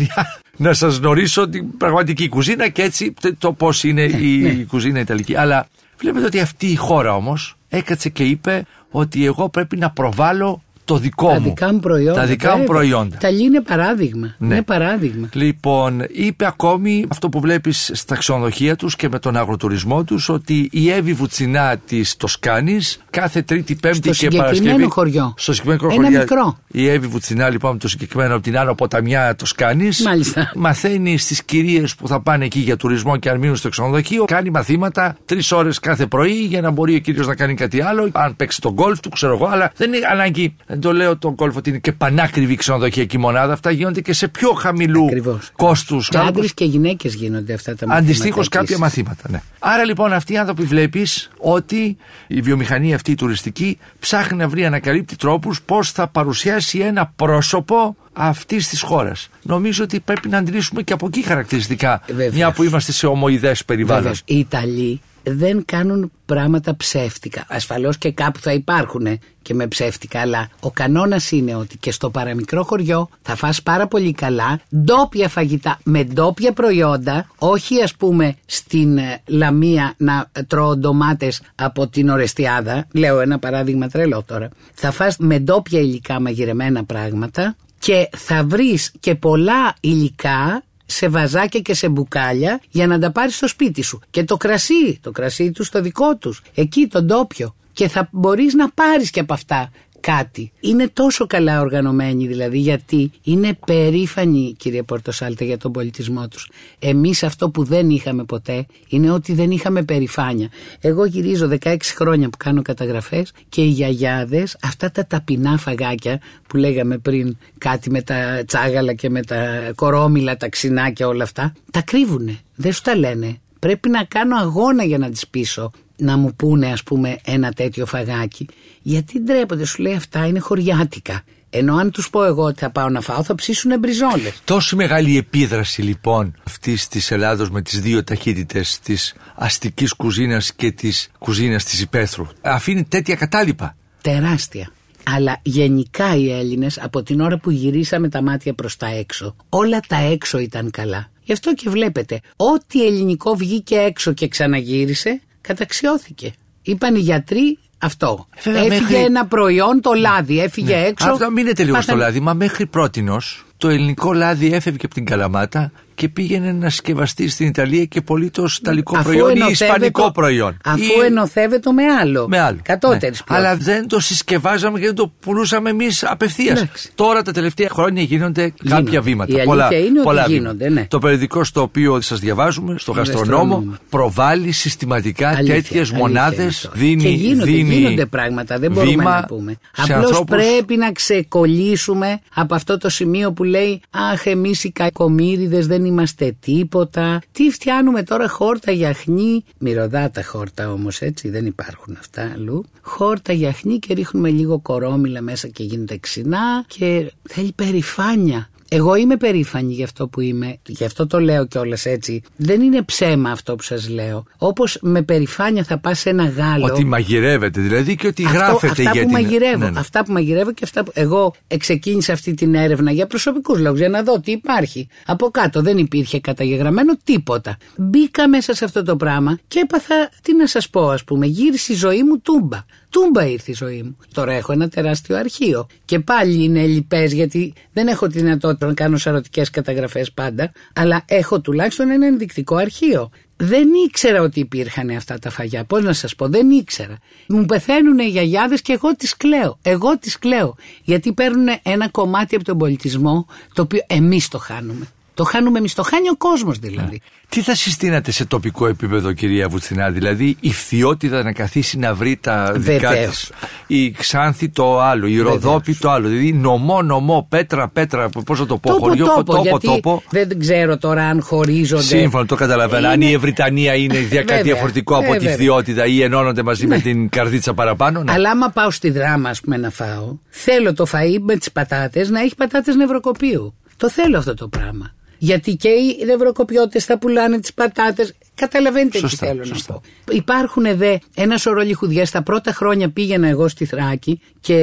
[0.58, 4.64] Να σας γνωρίσω την πραγματική κουζίνα και έτσι το πώς είναι ναι, η ναι.
[4.64, 5.36] κουζίνα Ιταλική.
[5.36, 5.68] Αλλά
[5.98, 10.98] βλέπετε ότι αυτή η χώρα όμως έκατσε και είπε ότι εγώ πρέπει να προβάλλω το
[10.98, 11.48] δικό τα μου.
[11.48, 12.20] Δικά μου προϊόντα.
[12.20, 13.18] Τα δικά μου προϊόντα.
[13.18, 14.36] Τα είναι παράδειγμα.
[14.38, 14.54] Ναι.
[14.54, 15.30] Είναι παράδειγμα.
[15.34, 20.70] Λοιπόν, είπε ακόμη αυτό που βλέπεις στα ξενοδοχεία τους και με τον αγροτουρισμό τους ότι
[20.72, 22.80] η Εύη Βουτσινά τη Τοσκάνη
[23.20, 24.84] κάθε Τρίτη, Πέμπτη Στο και συγκεκριμένο Παρασκευή.
[24.92, 25.34] χωριό.
[25.38, 26.20] Στο συγκεκριμένο Ένα χωριό.
[26.20, 26.58] μικρό.
[26.72, 29.90] Η Εύη Βουτσινά, λοιπόν, το συγκεκριμένο από την Άνω Ποταμιά το κάνει.
[30.06, 30.52] Μάλιστα.
[30.56, 34.26] Μαθαίνει στις κυρίες που θα πάνε εκεί για τουρισμό και αν μείνουν στο ξενοδοχείο.
[34.26, 38.10] Κάνει μαθήματα τρεις ώρες κάθε πρωί για να μπορεί ο κύριος να κάνει κάτι άλλο.
[38.12, 40.56] Αν παίξει τον γκολφ του, ξέρω εγώ, αλλά δεν είναι ανάγκη.
[40.68, 43.54] Δεν το λέω τον γκολφ ότι είναι και πανάκριβη ξενοδοχειακή μονάδα.
[43.54, 45.52] Αυτά γίνονται και σε πιο χαμηλού Ακριβώς.
[45.56, 46.10] κόστους.
[46.10, 47.96] Και άντρες και γυναίκες γίνονται αυτά τα μαθήματα.
[48.12, 48.80] Αντιστοίχως κάποια επίσης.
[48.82, 49.24] μαθήματα.
[49.30, 49.42] Ναι.
[49.60, 54.66] Άρα λοιπόν αυτοί οι άνθρωποι βλέπεις ότι η βιομηχανία αυτή η τουριστική ψάχνει να βρει,
[54.66, 59.30] ανακαλύπτει τρόπους πώς θα παρουσιάσει ένα πρόσωπο αυτής της χώρας.
[59.42, 62.34] Νομίζω ότι πρέπει να αντιλήσουμε και από εκεί χαρακτηριστικά, Βεβαίως.
[62.34, 64.02] μια που είμαστε σε ομοειδές περιβάλλον.
[64.02, 64.22] Βεβαίως.
[64.26, 67.46] Οι Ιταλοί δεν κάνουν πράγματα ψεύτικα.
[67.48, 72.10] Ασφαλώς και κάπου θα υπάρχουν και με ψεύτικα, αλλά ο κανόνας είναι ότι και στο
[72.10, 78.36] παραμικρό χωριό θα φας πάρα πολύ καλά, ντόπια φαγητά με ντόπια προϊόντα, όχι ας πούμε
[78.46, 82.88] στην ε, Λαμία να τρώω ντομάτες από την Ορεστιάδα.
[82.94, 84.50] Λέω ένα παράδειγμα τρελό τώρα.
[84.74, 91.60] Θα φας με ντόπια υλικά μαγειρεμένα πράγματα και θα βρεις και πολλά υλικά σε βαζάκια
[91.60, 94.00] και σε μπουκάλια για να τα πάρεις στο σπίτι σου.
[94.10, 97.56] Και το κρασί, το κρασί τους στο δικό τους, εκεί τον τόπιο.
[97.74, 100.52] Και θα μπορείς να πάρεις και από αυτά κάτι.
[100.60, 106.50] Είναι τόσο καλά οργανωμένοι δηλαδή γιατί είναι περήφανοι κύριε Πορτοσάλτε για τον πολιτισμό τους.
[106.80, 110.50] Εμείς αυτό που δεν είχαμε ποτέ είναι ότι δεν είχαμε περηφάνεια.
[110.82, 116.58] Εγώ γυρίζω 16 χρόνια που κάνω καταγραφές και οι γιαγιάδες αυτά τα ταπεινά φαγάκια που
[116.58, 121.82] λέγαμε πριν κάτι με τα τσάγαλα και με τα κορόμιλα, τα ξινάκια όλα αυτά τα
[121.82, 122.40] κρύβουνε.
[122.56, 123.40] Δεν σου τα λένε.
[123.68, 127.86] Πρέπει να κάνω αγώνα για να τις πείσω να μου πούνε ας πούμε ένα τέτοιο
[127.86, 128.48] φαγάκι.
[128.82, 131.24] Γιατί ντρέπονται σου λέει αυτά είναι χωριάτικα.
[131.50, 134.42] Ενώ αν τους πω εγώ ότι θα πάω να φάω θα ψήσουν μπριζόλες.
[134.44, 140.72] Τόσο μεγάλη επίδραση λοιπόν αυτής της Ελλάδος με τις δύο ταχύτητες της αστικής κουζίνας και
[140.72, 142.28] της κουζίνας της υπαίθρου.
[142.42, 143.76] Αφήνει τέτοια κατάλοιπα.
[144.02, 144.72] τεράστια.
[145.04, 149.80] Αλλά γενικά οι Έλληνες από την ώρα που γυρίσαμε τα μάτια προς τα έξω όλα
[149.88, 156.34] τα έξω ήταν καλά γι' αυτό και βλέπετε ό,τι ελληνικό βγήκε έξω και ξαναγύρισε καταξιώθηκε
[156.62, 158.28] είπαν οι γιατροί αυτό.
[158.44, 161.10] Βέβαια, Έφυγε μέχρι- ένα προϊόν, το λάδι, έφυγε έξω.
[161.10, 162.20] Αυτό μείνετε λίγο στο Πάθανε- λάδι.
[162.20, 167.48] Μα μέχρι πρότινος το ελληνικό λάδι έφευγε από την Καλαμάτα και πήγαινε να σκευαστεί στην
[167.48, 170.58] Ιταλία και πολύ το ιταλικό Αφού προϊόν ή ενωθεύεται- ισπανικό προϊόν.
[170.66, 172.28] Αφού Ή- ενωθεύεται με άλλο.
[172.28, 172.58] με άλλο.
[172.64, 173.10] Κατώτερης Ναι.
[173.26, 173.38] ποιότητας.
[173.38, 176.58] Αλλά δεν το συσκευάζαμε και δεν το πουλούσαμε εμείς απευθείας.
[176.62, 176.92] Εντάξει.
[176.96, 178.82] Τώρα τα τελευταία χρόνια γίνονται Γίνονται.
[178.84, 179.32] κάποια βήματα.
[179.32, 180.82] Η αλήθεια πολλά, είναι ότι πολλά γίνονται, βήματα.
[180.82, 180.88] ναι.
[180.88, 183.78] Το περιοδικό στο οποίο σας διαβάζουμε, στο γαστρονόμο, Γαστρονόμο.
[183.90, 186.38] προβάλλει συστηματικά Αλήθεια, τέτοιες αλήθεια μονάδες.
[186.38, 186.72] είναι αυτό.
[186.74, 189.58] Δίνει, και γίνονται, δίνει γίνονται πράγματα, δεν μπορούμε βήμα να πούμε.
[189.72, 193.82] σε Απλώς ανθρώπους- πρέπει να ξεκολλήσουμε από αυτό το σημείο που λέει
[194.14, 197.22] Αχ, εμείς οι κακομύριδες δεν είμαστε τίποτα.
[197.32, 199.44] Τι φτιάνουμε τώρα χόρτα γιαχνί.
[199.58, 202.66] Μυρωδάτα χόρτα όμως, έτσι δεν υπάρχουν αυτά αλλού.
[202.82, 208.50] Χόρτα γιαχνί και ρίχνουμε λίγο κορόμιλα μέσα και γίνεται ξινά και θέλει περηφάνεια.
[208.70, 212.22] Εγώ είμαι περήφανη για αυτό που είμαι, γι' αυτό το λέω κιόλας έτσι.
[212.36, 214.24] Δεν είναι ψέμα αυτό που σας λέω.
[214.38, 216.66] Όπως με περηφάνεια θα πας σε ένα γάλο.
[216.66, 219.10] Ότι μαγειρεύεται δηλαδή και ότι Αυτό- γράφεται αυτά για που την.
[219.12, 219.58] μαγειρεύω.
[219.58, 219.80] Ναι, ναι.
[219.80, 220.92] Αυτά που μαγειρεύω και αυτά που.
[220.94, 224.88] Εγώ ξεκίνησα αυτή την έρευνα για προσωπικούς λόγους, για να δω τι υπάρχει.
[225.06, 227.58] Από κάτω δεν υπήρχε καταγεγραμμένο τίποτα.
[227.78, 231.74] Μπήκα μέσα σε αυτό το πράγμα και έπαθα, τι να σας πω, ας πούμε, γύρισε
[231.74, 232.58] η ζωή μου τούμπα.
[232.90, 233.98] Τούμπα ήρθε η ζωή μου.
[234.14, 235.68] Τώρα έχω ένα τεράστιο αρχείο.
[235.86, 241.04] Και πάλι είναι λοιπέ γιατί δεν έχω τη δυνατότητα να κάνω σαρωτικές καταγραφές πάντα, αλλά
[241.06, 243.10] έχω τουλάχιστον ένα ενδεικτικό αρχείο.
[243.38, 245.64] Δεν ήξερα ότι υπήρχαν αυτά τα φαγιά.
[245.64, 246.98] Πώς να σας πω, δεν ήξερα.
[247.28, 249.60] Μου πεθαίνουν οι γιαγιάδες και εγώ τις κλαίω.
[249.62, 250.56] Εγώ τις κλαίω.
[250.84, 254.88] Γιατί παίρνουν ένα κομμάτι από τον πολιτισμό το οποίο εμείς το χάνουμε.
[255.18, 255.74] Το χάνουμε εμείς.
[255.74, 257.02] Το χάνει ο κόσμος δηλαδή.
[257.30, 262.18] Τι θα συστήνατε σε τοπικό επίπεδο, κυρία Βουτσινά, δηλαδή η φθιότητα να καθίσει να βρει
[262.22, 263.10] τα δικά Βεβαίως.
[263.10, 263.32] της.
[263.68, 266.08] Η Ξάνθη το άλλο, η Ροδόπη το άλλο.
[266.08, 270.04] Δηλαδή νομό, νομό, πέτρα, πέτρα, πώς θα το πω, Τόπο, χωριό, τόπο, τόπο, γιατί τόπο.
[270.10, 271.82] Δεν ξέρω τώρα αν χωρίζονται.
[271.84, 272.88] Σύμφωνο, το καταλαβαίνω.
[272.88, 275.34] Αν Είναι- η Ευρυτανία είναι δια- κάτι Βέβαια, διαφορετικό από ε, τη βέβαια.
[275.34, 278.04] φθιότητα ή ενώνονται μαζί με την καρδίτσα παραπάνω.
[278.04, 278.12] ναι.
[278.12, 282.10] Αλλά άμα πάω στη δράμα, ας πούμε, να φάω, θέλω το φαΐ με τις πατάτες
[282.10, 283.54] να έχει πατάτες νευροκοπίου.
[283.78, 284.92] Το θέλω αυτό το πράγμα.
[285.18, 288.14] Γιατί και οι νευροκοπιώτες θα πουλάνε τις πατάτες.
[288.36, 289.74] Καταλαβαίνετε Σωστά, τι θέλω σωστά.
[289.74, 289.86] να πω.
[290.16, 292.12] Υπάρχουν δε ένα σωρό λιχουδιές.
[292.12, 294.56] Τα πρώτα χρόνια πήγαινα εγώ στη Θράκη και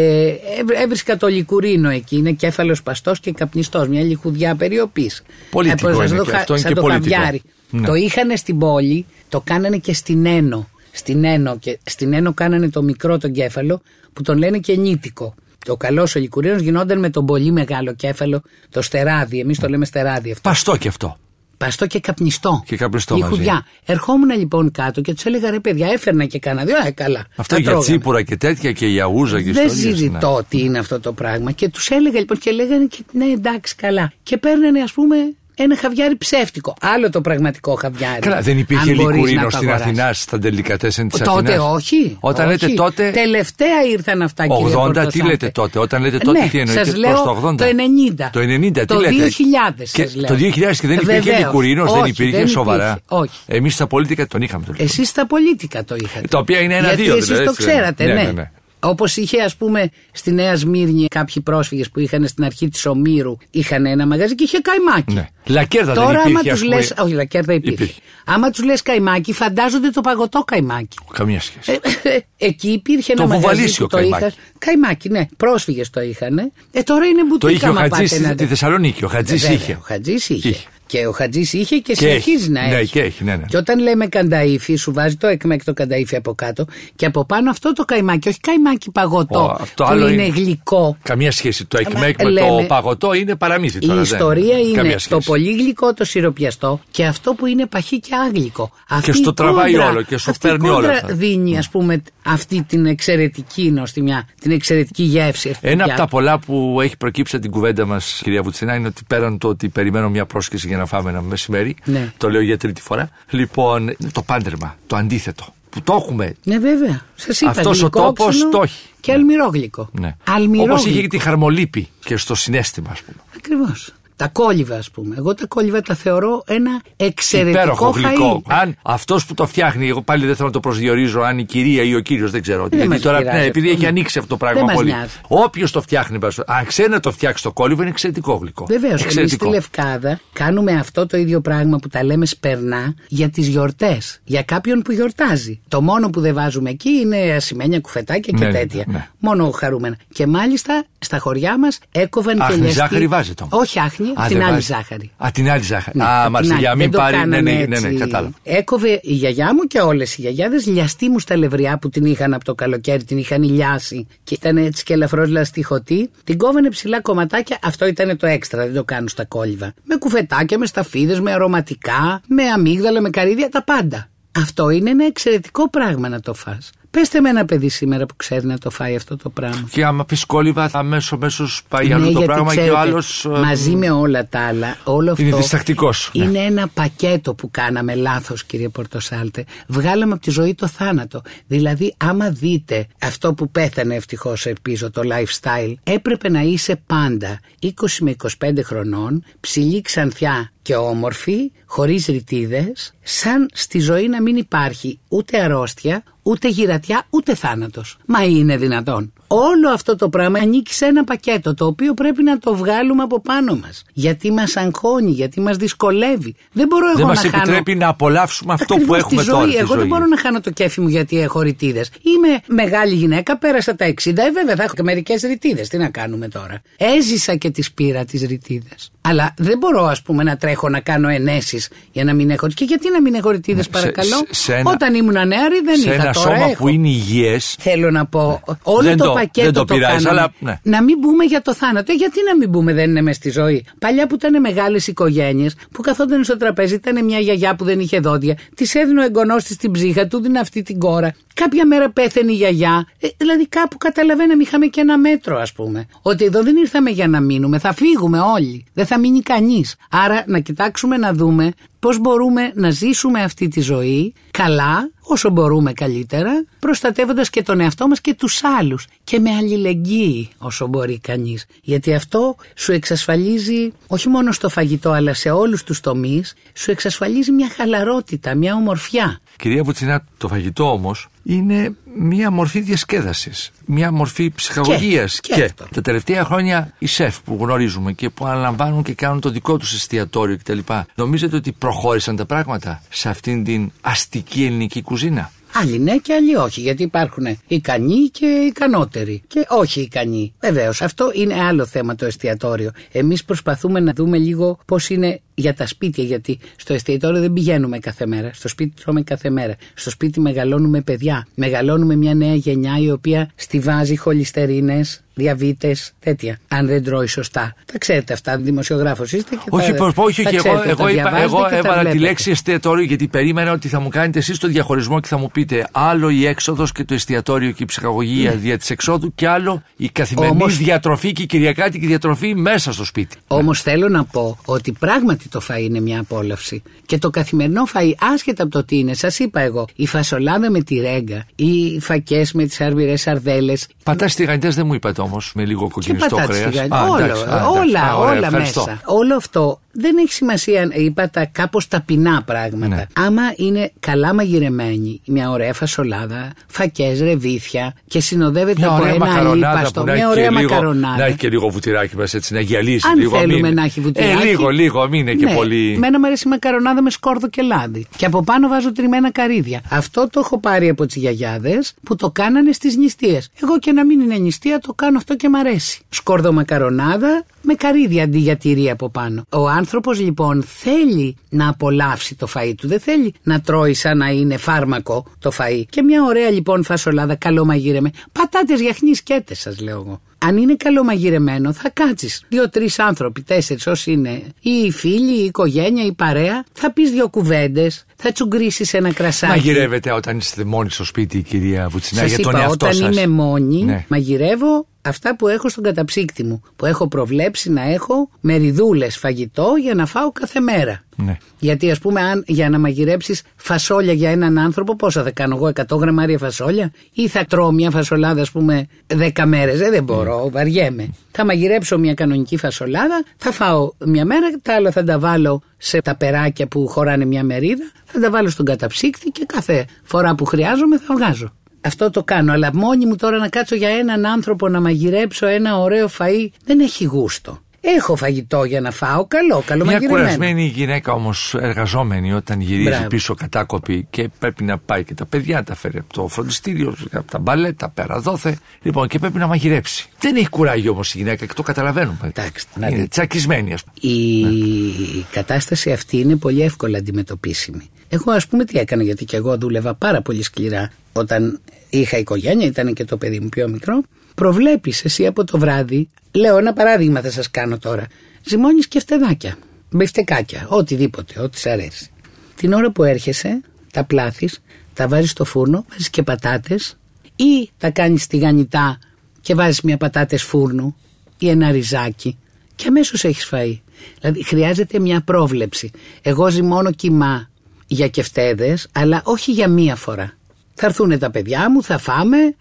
[0.61, 2.17] έβ- έβρισκα το λικουρίνο εκεί.
[2.17, 3.89] Είναι κέφαλος παστός και καπνιστός.
[3.89, 5.23] Μια λιχουδιά περιοπής.
[5.51, 7.15] Πολιτικό είναι και αυτό, είναι σαν και το πολιτικό.
[7.15, 7.43] χαβιάρι.
[7.71, 7.87] Ναι.
[7.87, 10.69] Το είχαν στην πόλη, το κάνανε και στην Ένω.
[10.93, 13.81] Στην Ένω, και στην Ένω κάνανε το μικρό τον κέφαλο
[14.13, 15.35] που τον λένε και νήτικο.
[15.65, 19.41] Το καλός ο λικουρίνο γινόταν με τον πολύ μεγάλο κέφαλο, το στεράδι.
[19.41, 20.49] Εμείς το λέμε στεράδι αυτό.
[20.49, 21.17] Παστό και αυτό.
[21.65, 22.63] Σπαστό και καπνιστό.
[22.67, 23.35] Και καπνιστό Η μαζί.
[23.35, 23.67] χουδιά.
[23.85, 26.77] Ερχόμουν λοιπόν κάτω και τους έλεγα ρε παιδιά, έφερνα και κάνα δύο.
[26.77, 27.27] Α, καλά.
[27.37, 27.91] Αυτό τα για τρώγαμε.
[27.91, 29.97] τσίπουρα και τέτοια και για ούζα και Δεν ιστορίες, ναι.
[29.97, 31.53] συζητώ τι είναι αυτό το πράγμα.
[31.53, 34.13] Και τους έλεγα λοιπόν και λέγανε και ναι, εντάξει, καλά.
[34.23, 35.17] Και παίρνανε, ας πούμε,
[35.57, 36.75] ένα χαβιάρι ψεύτικο.
[36.81, 38.21] Άλλο το πραγματικό χαβιάρι.
[38.21, 39.87] Καλά, δεν υπήρχε αν μπορείς λικουρίνος να το στην αγοράσεις.
[39.93, 42.17] Αθηνάς, στα τελικά τέσσερα τη Τότε Αθηνάς; όχι.
[42.21, 42.61] Όταν όχι.
[42.63, 43.11] λέτε τότε.
[43.11, 45.23] Τελευταία ήρθαν αυτά, κύριε 80, τι Πορτοσάλτε.
[45.27, 47.57] λέτε τότε; Όταν λέτε τότε, ναι, τι εννοείτε; Σας προς λέω το 80.
[47.57, 48.31] το 90.
[48.33, 49.13] Το 90, τι το λέτε.
[49.29, 50.27] 2000 Και σας λέω.
[50.29, 51.39] το 2000 και δεν υπήρχε Βεβαίως.
[51.39, 52.85] λικουρίνος, δεν Όχι, υπήρχε δεν σοβαρά.
[52.89, 53.01] υπήρχε.
[53.09, 53.39] Όχι.
[53.47, 54.93] Εμείς στα πολίτικα τον είχαμε το λικουρίνο.
[54.99, 56.27] Εσείς στα πολίτικα το είχατε.
[56.29, 57.83] Τα οποία είναι ένα-δύο, Γιατί εσείς δηλαδή, το έτσι δεν είναι.
[57.83, 58.23] ξέρατε, Ναι, ναι.
[58.23, 58.51] ναι, ναι.
[58.85, 63.37] Όπως είχε, ας πούμε, στη Νέα Σμύρνη κάποιοι πρόσφυγες που είχαν στην αρχή της Ομήρου,
[63.51, 65.15] είχαν ένα μαγαζί και είχε καημάκι.
[65.15, 65.29] Ναι.
[65.47, 66.51] Λακέρδα Τώρα, δεν άμα υπήρχε.
[66.51, 66.81] ας τους πούμε.
[66.81, 67.03] λε.
[67.03, 67.83] Όχι, λακέρδα υπήρχε.
[67.83, 68.01] Υπήρχε.
[68.25, 70.97] Άμα τους λες καημάκι, φαντάζονται το παγωτό καημάκι.
[71.13, 71.81] Καμία σχέση.
[72.03, 74.25] Ε, εκεί υπήρχε ένα Το μαγαζί βουβαλίσιο που το καημάκι.
[74.25, 74.35] είχα.
[74.59, 75.27] Καημάκι, ναι.
[75.37, 76.39] Πρόσφυγες το είχαν.
[76.73, 77.53] Ε, τώρα είναι Το μπουτίκα.
[77.53, 78.47] είχε ο άμα Χατζής πάτε στη να στη δείτε.
[78.47, 79.05] Θεσσαλονίκη.
[79.05, 79.73] Ο Χατζής Βέβαια, είχε.
[79.73, 80.49] Ο Χατζής είχε.
[80.49, 80.67] Είχε.
[80.95, 82.51] Και ο Χατζής είχε και, Και συνεχίζει έχει.
[82.51, 82.91] να Ναι, έχει.
[82.93, 83.45] και έχει, ναι, ναι.
[83.49, 86.65] Και όταν λέμε κανταήφι, σου βάζει το εκμέκ το κανταήφι από κάτω
[86.97, 88.29] και από πάνω αυτό το καημάκι.
[88.29, 90.35] Όχι καημάκι παγωτό Ω, αυτό που άλλο είναι, είναι.
[90.35, 90.97] γλυκό.
[91.03, 91.65] Καμία σχέση.
[91.67, 93.95] Το Άμα εκμέκ με το λέμε- παγωτό είναι παραμύθι Η τώρα.
[93.95, 95.27] δεν- ιστορία είναι καμία το σχέση.
[95.27, 98.71] πολύ γλυκό, το σιροπιαστό και αυτό που είναι παχύ και άγλυκο.
[98.89, 101.15] Αυτή στο η τραβάει κόντρα- όλο και σου αυτή η παίρνει όλα κόντρα αυτά.
[101.15, 105.51] δίνει, ας πούμε, αυτή την εξαιρετική νοστιμιά, την εξαιρετική γεύση.
[105.51, 105.93] αυτή Ένα πια.
[105.93, 109.39] από τα πολλά που έχει προκύψει από την κουβέντα μας, κυρία Βουτσινά, είναι ότι πέραν
[109.39, 111.77] το ότι περιμένω μια πρόσκληση για να φάμε ένα μεσημέρι.
[111.85, 112.13] Ναι.
[112.17, 113.11] Το λέω για τρίτη φορά.
[113.31, 115.45] Λοιπόν, είναι το πάντρεμα, το αντίθετο.
[115.71, 116.35] Που το έχουμε.
[116.45, 117.01] Ναι, βέβαια.
[117.15, 117.51] Σας είπα.
[117.51, 118.89] Αυτός ο τόπος γλυκόξυλο το έχει.
[119.01, 119.19] Και Ναι.
[119.19, 119.89] αλμυρόγλυκο.
[119.93, 120.17] Ναι.
[120.29, 120.73] Αλμυρόγλυκο.
[120.73, 123.17] Όπως είχε και τη χαρμολύπη και στο συνέστημα, ας πούμε.
[123.37, 123.93] Ακριβώς.
[124.17, 125.15] Τα κόλληβα, ας πούμε.
[125.19, 128.43] Εγώ τα κόλληβα τα θεωρώ ένα εξαιρετικό Υπέροχο γλυκό.
[128.47, 128.53] φαΐ.
[128.61, 131.83] Αν αυτός που το φτιάχνει, εγώ πάλι δεν θέλω να το προσδιορίζω, αν η κυρία
[131.83, 132.63] ή ο κύριος, δεν ξέρω.
[132.63, 133.89] Δεν Γιατί μας τώρα, πειράζει ναι, επειδή αυτό, έχει ναι.
[133.89, 134.93] ανοίξει αυτό το Δεν πράγμα μας πολύ.
[134.93, 135.11] νοιάζει.
[135.29, 138.67] Όποιος το φτιάχνει, πας- αν ξέρει να το φτιάξει το κόλληβο, είναι εξαιρετικό γλυκό.
[138.69, 139.51] Βεβαίως, εμείς στη Εξαιρετικό.
[139.51, 144.21] Λευκάδα κάνουμε αυτό το ίδιο πράγμα που τα λέμε σπερνά για τις γιορτές.
[144.25, 145.61] Για κάποιον που γιορτάζει.
[145.69, 148.85] Το μόνο που δεν βάζουμε εκεί είναι ασημένια κουφετάκια και Ναι, ναι, τέτοια.
[148.87, 149.09] ναι.
[149.19, 149.97] Μόνο χαρούμενα.
[150.13, 152.79] Και μάλιστα στα χωριά μας έκοβαν Άχνη και λιαστή.
[152.79, 153.61] ζάχαρη βάζετε όμως.
[153.61, 154.67] Όχι άχνη, Α, την δεν άλλη βάζεις.
[154.67, 155.11] ζάχαρη.
[155.17, 155.99] Α, την άλλη ζάχαρη.
[155.99, 156.63] Ναι, Α, την μάλιστα, άλλη.
[156.63, 157.17] για να Δεν μην το πάρει.
[157.17, 157.99] Ναι, ναι, κάναμε ναι, ναι, έτσι.
[157.99, 158.33] κατάλαβα.
[158.43, 162.35] Έκοβε η γιαγιά μου και όλες οι γιαγιάδες λιαστή μου στα λευριά που την είχαν
[162.35, 166.11] από το καλοκαίρι, την είχαν ηλιάσει και ήταν έτσι και ελαφρώς λαστιχωτή.
[166.25, 169.73] Την κόβανε ψηλά κομματάκια, αυτό ήταν το έξτρα, δεν το κάνουν στα κόλληβα.
[169.85, 174.09] Με κουφετάκια, με σταφίδες, με αρωματικά, με αμύγδαλα, με καρύδια, τα πάντα.
[174.37, 176.71] Αυτό είναι ένα εξαιρετικό πράγμα να το φας.
[176.95, 179.69] Πέστε με ένα παιδί σήμερα που ξέρει να το φάει αυτό το πράγμα.
[179.71, 182.81] Και άμα πει κόλληβα, αμέσως μέσω πάει αλλού το Ναι, γιατί πράγμα και ο ξέρετε,
[182.81, 183.27] άλλος.
[183.31, 185.23] Μαζί με όλα τα άλλα, όλο αυτό.
[185.23, 186.25] Είναι διστακτικός, ναι.
[186.25, 189.45] Είναι ένα πακέτο που κάναμε λάθος, κύριε Πορτοσάλτε.
[189.67, 191.23] Βγάλαμε από τη ζωή το θάνατο.
[191.47, 197.69] Δηλαδή, άμα δείτε αυτό που πέθανε ευτυχώς πίσω, το lifestyle, έπρεπε να είσαι πάντα 20
[198.01, 204.99] με 25 χρονών, ψηλή ξανθιά και όμορφη, χωρίς ρητίδες, σαν στη ζωή να μην υπάρχει
[205.09, 207.97] ούτε αρρώστια, ούτε γυρατιά, ούτε θάνατος.
[208.07, 209.13] Μα είναι δυνατόν.
[209.27, 213.21] Όλο αυτό το πράγμα ανήκει σε ένα πακέτο το οποίο πρέπει να το βγάλουμε από
[213.21, 213.83] πάνω μας.
[213.93, 216.35] Γιατί μας αγχώνει, γιατί μας δυσκολεύει.
[216.53, 217.37] Δεν μπορώ εγώ Δεν να μα χάνω...
[217.37, 219.35] επιτρέπει να απολαύσουμε αυτό Ακριβώς που έχουμε τη ζωή.
[219.39, 219.51] τώρα.
[219.51, 219.87] τη Εγώ δεν ζωή.
[219.89, 221.91] μπορώ να χάνω το κέφι μου γιατί έχω ρητίδες.
[222.03, 223.93] Είμαι μεγάλη γυναίκα, πέρασα τα 60.
[224.07, 225.69] Ε, βέβαια θα έχω και μερικές ρητίδες.
[225.69, 226.63] Τι να κάνουμε τώρα.
[226.77, 228.75] Έζησα και τι πήρα τι ρητίδε.
[229.01, 232.49] Αλλά δεν μπορώ, ας πούμε, να τρέχω να κάνω ενέσεις για να μην έχω.
[232.49, 235.77] Και γιατί να μην έχω ρητίδες, σε- παρακαλώ; σε- σε ένα- Όταν ήμουν νεαρή δεν
[235.77, 236.03] Σε είχα.
[236.03, 236.63] ένα τώρα σώμα έχω.
[236.63, 237.57] που είναι υγιές.
[237.59, 240.21] Θέλω να πω, όλο Δεν το, το- πακέτο δεν το πειράζει, κάναμε.
[240.21, 240.61] αλλά, ναι.
[240.63, 241.93] Να μην μπούμε για το θάνατο.
[241.93, 243.65] Ε, γιατί να μην μπούμε, δεν είναι μες στη ζωή.
[243.79, 247.99] Παλιά που ήταν μεγάλες οικογένειες, που καθόταν στο τραπέζι, ήταν μια γιαγιά που δεν είχε
[247.99, 251.15] δόντια, της έδινε ο εγγονός της την ψύχα, του δίνει αυτή την κόρα.
[251.35, 252.87] Κάποια μέρα πέθανε η γιαγιά.
[253.01, 255.87] Ε, δηλαδή κάπου καταλαβαίναμε, είχαμε και ένα μέτρο, ας πούμε.
[256.03, 258.65] Ότι εδώ δεν ήρθαμε για να μείνουμε, θα φύγουμε όλοι.
[258.75, 259.75] Δεν θα μείνει κανείς.
[259.91, 265.73] Άρα να κοιτάξουμε να δούμε πώς μπορούμε να ζήσουμε αυτή τη ζωή καλά, όσο μπορούμε
[265.73, 271.47] καλύτερα, προστατεύοντας και τον εαυτό μας και τους άλλους και με αλληλεγγύη όσο μπορεί κανείς.
[271.63, 277.33] Γιατί αυτό σου εξασφαλίζει όχι μόνο στο φαγητό αλλά σε όλους τους τομείς, σου εξασφαλίζει
[277.33, 279.21] μια χαλαρότητα, μια ομορφιά.
[279.37, 283.51] Κυρία Βουτσινά, το φαγητό όμως είναι μια μορφή διασκέδασης.
[283.65, 285.21] Μια μορφή ψυχαγωγίας.
[285.21, 285.67] Και- και αυτό.
[285.75, 289.75] τα τελευταία χρόνια οι σεφ που γνωρίζουμε και που αναλαμβάνουν και κάνουν το δικό τους
[289.75, 290.59] εστιατόριο κτλ.
[290.95, 296.37] Νομίζετε ότι προχώρησαν τα πράγματα σε αυτήν την αστική ελληνική κουζίνα; Άλλοι ναι και άλλοι
[296.37, 299.23] όχι, γιατί υπάρχουν ικανοί και ικανότεροι.
[299.27, 300.33] Και όχι ικανοί.
[300.41, 302.71] Βεβαίως, αυτό είναι άλλο θέμα το εστιατόριο.
[302.93, 307.79] Εμείς προσπαθούμε να δούμε λίγο πώς είναι για τα σπίτια, γιατί στο εστιατόριο δεν πηγαίνουμε
[307.79, 308.31] κάθε μέρα.
[308.35, 309.55] Στο σπίτι τρώμε κάθε μέρα.
[309.75, 311.27] Στο σπίτι μεγαλώνουμε παιδιά.
[311.35, 316.39] Μεγαλώνουμε μια νέα γενιά η οποία στηβάζει χολυστερίνες, διαβήτες, τέτοια.
[316.49, 317.55] Αν δεν τρώει σωστά.
[317.73, 321.03] Τα ξέρετε αυτά, δημοσιογράφος είστε και όχι, τα, όχι, τα εγώ, ξέρετε, εγώ, τα είπα,
[321.03, 321.99] διαβάζετε εγώ και τα έβαλα τη βλέπετε.
[322.05, 325.67] λέξη εστιατόριο γιατί περίμενα ότι θα μου κάνετε εσείς το διαχωρισμό και θα μου πείτε
[325.73, 329.89] άλλο η έξοδος και το εστιατόριο και η ψυχαγωγία δια της εξόδου και άλλο η
[329.89, 330.43] καθημερινή Ναι.
[330.43, 333.17] Όμως- διατροφή και η κυριακάτικη διατροφή μέσα στο σπίτι.
[333.27, 336.63] Όμως θέλω να πω ότι πράγματι το φαΐ είναι μια απόλαυση.
[336.87, 340.63] Και το καθημερινό φαΐ, άσχετα από το τι είναι, σας είπα εγώ, η φασολάδα με
[340.63, 343.67] τη ρέγγα, οι φακές με τις αρβιρέ σαρδέλες.
[343.83, 346.51] Πατάς τηγανιτές δεν μου είπατε όμως με λίγο Και κοκκινιστό πατάτε κρέας.
[346.51, 347.23] τηγανιτές.
[347.23, 348.81] Όλα, όλα, όλα μέσα.
[348.85, 352.75] Όλο αυτό δεν έχει σημασία, είπα τα κάπως ταπεινά πράγματα.
[352.77, 352.85] Ναι.
[352.93, 359.07] Άμα είναι καλά μαγειρεμένη, μια ωραία φασολάδα, φακές, ρεβίθια και συνοδεύεται Μια από ωραία ένα
[359.07, 360.97] μακαρονάδα αλίπαστο, που να μια έχει, ωραία και λίγο, μακαρονάδα.
[360.97, 363.19] να έχει και λίγο βουτυράκι μέσα έτσι να γυαλίσει Αν λίγο.
[363.19, 364.23] θέλουμε μην- να έχει βουτυράκι.
[364.23, 365.77] Ε, λίγο, λίγο, μην είναι και ναι, πολύ.
[365.79, 367.87] Μένα μου αρέσει η μακαρονάδα με σκόρδο και λάδι.
[367.97, 369.61] Και από πάνω βάζω τριμμένα καρύδια.
[369.71, 373.31] Αυτό το έχω πάρει από τις γιαγιάδες που το κάνανε στις νηστείες.
[373.43, 375.81] Εγώ και να μην είναι νηστεία το κάνω αυτό και μ' αρέσει.
[375.89, 379.25] Σκόρδο μακαρονάδα με καρύδια αντί για τυρί από πάνω.
[379.29, 382.69] Ο άνθρωπος λοιπόν θέλει να απολαύσει το φαΐ του.
[382.69, 385.63] Δεν θέλει να τρώει σαν να είναι φάρμακο το φαΐ.
[385.69, 387.91] Και μια ωραία λοιπόν φασολάδα καλομαγείρεμε.
[388.13, 390.01] Πατάτες γιαχνί σκέτες, σας λέω εγώ.
[390.27, 392.23] Αν είναι καλομαγειρεμένο, θα κάτσεις.
[392.29, 397.09] Δύο-τρεις άνθρωποι, τέσσερις, όσοι είναι, ή οι φίλοι, η οικογένεια, η παρέα, θα πεις δύο
[397.09, 399.31] κουβέντες, θα τσουγκρίσεις ένα κρασάκι.
[399.33, 402.97] Μαγειρεύετε όταν είστε μόνοι στο σπίτι, κυρία Βουτσινά, Σας για τον είπα, εαυτό όταν σας.
[402.97, 403.85] είμαι μόνη, Ναι.
[403.89, 406.43] μαγειρεύω αυτά που έχω στον καταψύκτη μου.
[406.57, 410.83] Που έχω προβλέψει να έχω μεριδούλε φαγητό για να φάω κάθε μέρα.
[410.97, 411.17] Ναι.
[411.39, 415.47] Γιατί ας πούμε, αν για να μαγειρέψεις φασόλια για έναν άνθρωπο, πόσα θα κάνω εγώ,
[415.49, 420.29] 100 γραμμάρια φασόλια, ή θα τρώω μια φασολάδα, ας πούμε, 10 μέρες; Ε, δεν μπορώ,
[420.33, 420.89] βαριέμαι.
[421.11, 425.81] Θα μαγειρέψω μια κανονική φασολάδα, θα φάω μια μέρα, τα άλλα θα τα βάλω σε
[425.81, 430.25] τα περάκια που χωράνε μια μερίδα, θα τα βάλω στον καταψύκτη και κάθε φορά που
[430.25, 431.33] χρειάζομαι θα βγάζω.
[431.61, 435.59] Αυτό το κάνω, αλλά μόνη μου τώρα να κάτσω για έναν άνθρωπο να μαγειρέψω ένα
[435.59, 437.44] ωραίο φαΐ δεν έχει γούστο.
[437.67, 440.03] Έχω φαγητό για να φάω, καλό, καλό Μια μαγειρεμένο.
[440.05, 442.87] κουρασμένη γυναίκα όμως εργαζόμενη όταν γυρίζει Μπράβο.
[442.87, 447.11] πίσω κατάκοπη και πρέπει να πάει και τα παιδιά τα φέρει από το φροντιστήριο, από
[447.11, 448.39] τα μπαλέτα, πέρα δόθε.
[448.63, 449.89] Λοιπόν, και πρέπει να μαγειρέψει.
[449.99, 451.99] Δεν έχει κουράγιο όμως η γυναίκα και το καταλαβαίνουμε.
[452.03, 452.89] Εντάξει, να είναι δείτε.
[452.89, 453.95] τσακισμένη, ας πούμε.
[453.95, 457.69] Η κατάσταση αυτή είναι πολύ εύκολα αντιμετωπίσιμη.
[457.89, 461.41] Εγώ ας πούμε τι έκανα γιατί και εγώ δούλευα πάρα πολύ σκληρά όταν
[461.71, 463.83] είχα οικογένεια, ήταν και το παιδί μου πιο μικρό.
[464.15, 467.87] Προβλέπεις εσύ από το βράδυ, λέω ένα παράδειγμα θα σας κάνω τώρα,
[468.25, 469.37] ζυμώνεις κεφτεδάκια,
[469.71, 471.91] μπιφτεκάκια, οτιδήποτε, ό,τι σ' αρέσει.
[472.35, 473.41] Την ώρα που έρχεσαι,
[473.73, 474.43] τα πλάθεις,
[474.75, 476.77] τα βάζεις στο φούρνο, βάζεις και πατάτες
[477.17, 478.79] ή τα κάνεις τηγανιτά
[479.21, 480.77] και βάζεις μια πατάτες φούρνου
[481.19, 482.19] ή ένα ριζάκι
[482.55, 483.61] και αμέσως έχεις φαΐ.
[484.01, 485.71] Δηλαδή χρειάζεται μια πρόβλεψη.
[486.03, 487.31] Εγώ ζυμώνω κιμά
[487.67, 490.13] για κεφτέδες, αλλά όχι για μία φορά.
[490.55, 492.35] Θα έρθουν τα παιδιά μου, θα φάμε,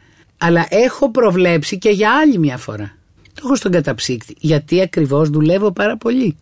[0.46, 2.96] αλλά έχω προβλέψει και για άλλη μια φορά.
[3.34, 6.38] Το έχω στον καταψύκτη, γιατί ακριβώς δουλεύω πάρα πολύ.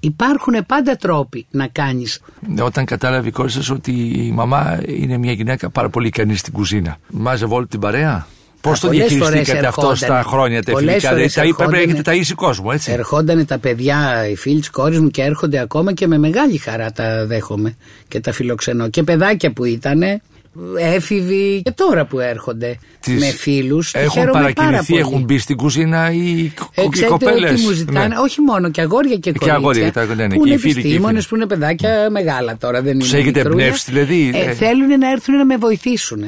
[0.00, 2.20] Υπάρχουν πάντα τρόποι να κάνεις
[2.62, 3.92] Όταν κατάλαβε η κόρη σας ότι
[4.26, 6.98] η μαμά είναι μια γυναίκα πάρα πολύ ικανή στην κουζίνα.
[7.10, 8.26] Μάζευε όλη την παρέα.
[8.60, 10.22] Πώς Α, το πολλές διαχειριστήκατε φορές αυτό στα ερχόντανε.
[10.22, 11.14] χρόνια τα Πολλές εφηλικά.
[11.14, 12.10] Δηλαδή, φορές τα είπε, πρέπει να ερχόντανε.
[12.14, 12.92] έχετε ταΐσει κόσμο, έτσι.
[12.92, 16.92] Ερχόντανε τα παιδιά, οι φίλοι της κόρης μου και έρχονται ακόμα και με μεγάλη χαρά
[16.92, 17.76] τα δέχομαι
[18.08, 18.88] και τα φιλοξενώ.
[18.88, 20.02] Και παιδάκια που ήταν,
[20.78, 23.94] έφηβοι και τώρα που έρχονται Τις με φίλους.
[23.94, 27.50] Έχουν παρακινηθεί, έχουν μπει στην κουζίνα οι, οι Ε, ξέρετε κοπέλες.
[27.50, 29.54] ότι μου ζητάνε, όχι μόνο και αγόρια και κορίτσια.
[29.54, 31.28] αγόρια, τα- ναι, ναι, που και είναι οι φίλοι και οι επιστήμονες, φίλοι.
[31.28, 33.64] που είναι παιδάκια μεγάλα τώρα, δεν Τους είναι έχετε μικρούλια.
[33.64, 34.52] εμπνεύσει, δηλαδή, Ε, ε.
[34.54, 36.22] θέλουν να έρθουν να με βοηθήσουν.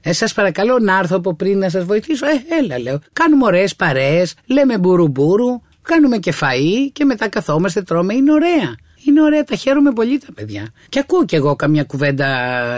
[0.00, 2.26] Ε, σας παρακαλώ να έρθω από πριν να σας βοηθήσω.
[2.26, 3.00] Ε, έλα λέω.
[3.12, 8.14] Κάνουμε ωραίες παρέες, λέμε μπουρουμπουρου, κάνουμε και φαΐ και μετά καθόμαστε, τρώμε.
[8.14, 8.74] Είναι ωραία.
[9.04, 10.68] Είναι ωραία, τα χαίρομαι πολύ τα παιδιά.
[10.88, 12.28] Και ακούω κι εγώ καμιά κουβέντα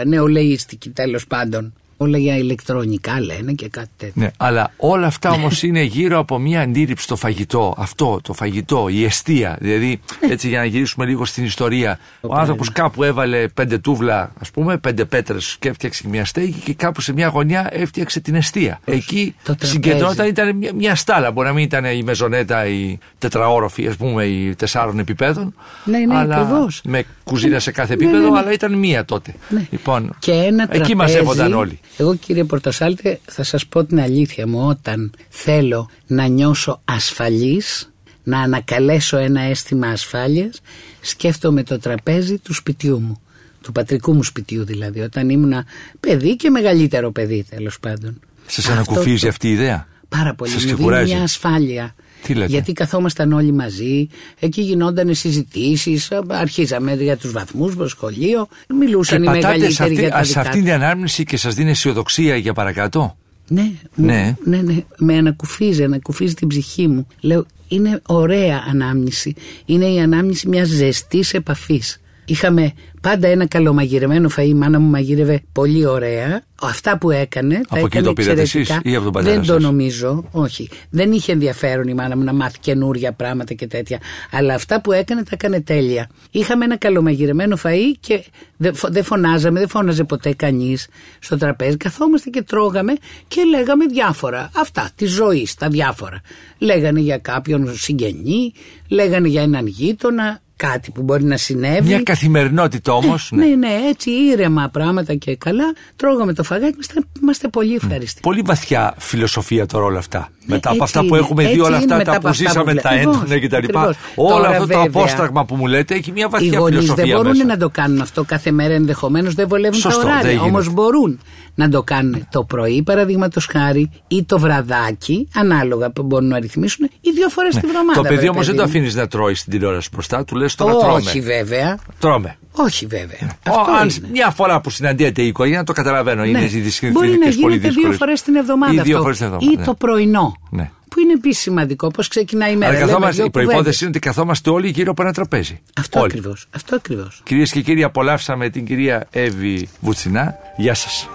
[0.05, 1.73] νεολαίστικη τέλος πάντων.
[2.01, 4.13] Όλα για ηλεκτρονικά λένε και κάτι τέτοιο.
[4.21, 7.73] Ναι, αλλά όλα αυτά όμως είναι γύρω από μια αντίληψη στο φαγητό.
[7.77, 9.57] Αυτό, το φαγητό, η αιστεία.
[9.59, 9.99] Δηλαδή,
[10.29, 11.99] έτσι για να γυρίσουμε λίγο στην ιστορία.
[12.21, 16.73] Ο άνθρωπος κάπου έβαλε πέντε τούβλα, ας πούμε, πέντε πέτρες και έφτιαξε μια στέγη και
[16.73, 18.79] κάπου σε μια γωνιά έφτιαξε την αιστεία.
[18.85, 19.71] Εκεί Το τραπέζι.
[19.71, 21.31] συγκεντρώταν, ήταν μια, μια στάλα.
[21.31, 25.53] Μπορεί να μην ήταν η μεζονέτα, η τετραόροφη, ας πούμε, η τεσσάρων επιπέδων.
[25.83, 26.81] Ναι, ναι, αλλά ακριβώς.
[26.83, 28.39] Με κουζίνα σε κάθε Ναι, επίπεδο, ναι, ναι.
[28.39, 29.33] αλλά ήταν μία τότε.
[29.49, 29.67] Ναι.
[29.71, 31.79] Λοιπόν, Και ένα εκεί τραπέζι, μαζεύονταν όλοι.
[32.01, 37.91] Εγώ κύριε Πορτοσάλτε θα σας πω την αλήθεια μου όταν θέλω να νιώσω ασφαλής
[38.23, 40.61] να ανακαλέσω ένα αίσθημα ασφάλειας
[41.01, 43.21] σκέφτομαι το τραπέζι του σπιτιού μου
[43.61, 45.65] του πατρικού μου σπιτιού δηλαδή όταν ήμουνα
[45.99, 50.51] παιδί και μεγαλύτερο παιδί τέλος πάντων Σας Αυτό ανακουφίζει το- αυτή η ιδέα; πάρα πολύ.
[50.51, 51.95] Σας Μου δίνει ξεκουράζει; μια ασφάλεια.
[52.23, 54.07] Τι λέτε; Γιατί καθόμασταν όλοι μαζί,
[54.39, 58.47] εκεί γινόταν συζητήσεις, αρχίζαμε για τους βαθμούς στο σχολείο,
[58.79, 61.55] μιλούσαν οι πατάτε σε, μεγαλύτεροι αυτή, για τα σε δικά αυτήν την ανάμνηση και σας
[61.55, 63.17] δίνει αισιοδοξία για παρακάτω;
[63.47, 63.61] Ναι,
[63.95, 64.35] μου- Ναι.
[64.43, 67.07] ναι, ναι, με ανακουφίζει, ανακουφίζει την ψυχή μου.
[67.21, 69.35] Λέω, είναι ωραία ανάμνηση.
[69.65, 72.00] Είναι η ανάμνηση μιας ζεστής επαφής.
[72.25, 76.41] Είχαμε πάντα ένα καλομαγειρεμένο φαΐ, η μάνα μου μαγείρευε πολύ ωραία.
[76.63, 78.89] Αυτά που έκανε, τα Από εκεί έκανε το πήρατε εσείς εξαιρετικά.
[78.91, 80.69] ή από τον πατέρα Δεν το σας; νομίζω, όχι.
[80.89, 83.99] Δεν είχε ενδιαφέρον η μάνα μου να μάθει καινούρια πράγματα και τέτοια.
[84.31, 86.09] Αλλά αυτά που έκανε τα έκανε τέλεια.
[86.31, 88.23] Είχαμε ένα καλομαγειρεμένο φαΐ και
[88.57, 90.87] δεν φω- δεν φωνάζαμε, δεν φώναζε ποτέ κανείς
[91.19, 91.77] στο τραπέζι.
[91.77, 92.93] Καθόμαστε και τρώγαμε
[93.27, 94.49] και λέγαμε διάφορα.
[94.55, 96.21] Αυτά τη ζωή, τα διάφορα.
[96.57, 98.53] Λέγανε για κάποιον συγγενή,
[98.87, 101.87] λέγανε για έναν γείτονα, κάτι που μπορεί να συνέβη.
[101.87, 103.31] Μια καθημερινότητα όμως.
[103.33, 103.45] ναι.
[103.45, 105.73] ναι, έτσι ήρεμα πράγματα και καλά.
[105.95, 108.19] Τρώγαμε το φαγάκι, είμαστε, είμαστε πολύ ευχαριστοί.
[108.21, 110.29] Πολύ βαθιά φιλοσοφία τώρα όλα αυτά.
[110.53, 112.21] Μετά από έτσι αυτά που είναι, έχουμε δει, έτσι όλα είναι αυτά μετά τα από
[112.21, 113.55] που αυτά που ζήσαμε, βλέ- τα Ακριβώς, έντονα κτλ.
[113.55, 113.95] ακριβώς.
[114.15, 117.03] Όλο Τώρα, αυτό το βέβαια, απόσταγμα που μου λέτε έχει μια Οι βαθιά γονεί φιλοσοφία
[117.05, 117.45] δεν μπορούν μέσα.
[117.45, 120.31] να το κάνουν αυτό κάθε μέρα ενδεχομένως, δεν βολεύουν Σωστό, τα δεν ωράρια.
[120.31, 120.47] γίνεται.
[120.49, 121.19] Όμως μπορούν
[121.55, 126.89] να το κάνουν το πρωί, παραδείγματος χάρη, ή το βραδάκι, ανάλογα που μπορούν να ρυθμίσουν,
[127.01, 127.85] ή δύο φορές τη βδομάδα.
[127.87, 127.93] Ναι.
[127.95, 128.69] Το παιδί βρε όμως δεν παιδί το μου.
[128.69, 130.93] αφήνεις να τρώει στην τηλεόραση μπροστά, του λες τώρα τρώμε.
[130.95, 131.77] Όχι βέβαια.
[131.99, 132.35] Τρώμε.
[132.51, 133.19] Όχι βέβαια.
[133.49, 134.07] Ο, Αυτό αν είναι.
[134.11, 136.23] μια φορά που συναντιέται η οικογένεια, το καταλαβαίνω.
[136.23, 136.45] Είναι Ναι.
[136.45, 137.97] οι δυσχε- Μπορεί να συνθήκες πολύ γίνεται δύο δύσκολες.
[137.97, 139.01] φορές την εβδομάδα Ή δύο αυτό.
[139.01, 139.51] φορές την εβδομάδα.
[139.51, 139.65] Ή ναι.
[139.65, 140.35] το πρωινό.
[140.49, 140.71] Ναι.
[140.89, 141.87] Που είναι επίσης σημαντικό.
[141.91, 142.71] Πώς ξεκινάει η μέρα.
[142.71, 143.81] Αλλά λέμε καθόμαστε, δύο η προπόθεση κουβέντες.
[143.81, 145.61] είναι ότι καθόμαστε όλοι γύρω από ένα τραπέζι.
[145.79, 146.11] Αυτό Όλοι.
[146.11, 146.47] ακριβώς.
[146.55, 147.21] Αυτό ακριβώς.
[147.25, 150.35] Κυρίες και κύριοι, απολαύσαμε την κυρία Εύη Βουτσινά.
[150.57, 151.09] Γεια σας.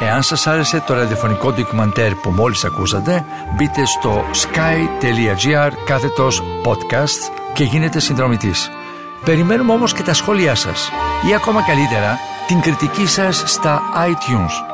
[0.00, 3.24] Εάν σας άρεσε το ραδιοφωνικό ντοκιμαντέρ που μόλις ακούσατε,
[3.56, 8.70] μπείτε στο sky.gr κάθετος podcast και γίνετε συνδρομητής.
[9.24, 10.90] Περιμένουμε όμως και τα σχόλιά σας
[11.30, 14.73] ή ακόμα καλύτερα την κριτική σας στα iTunes.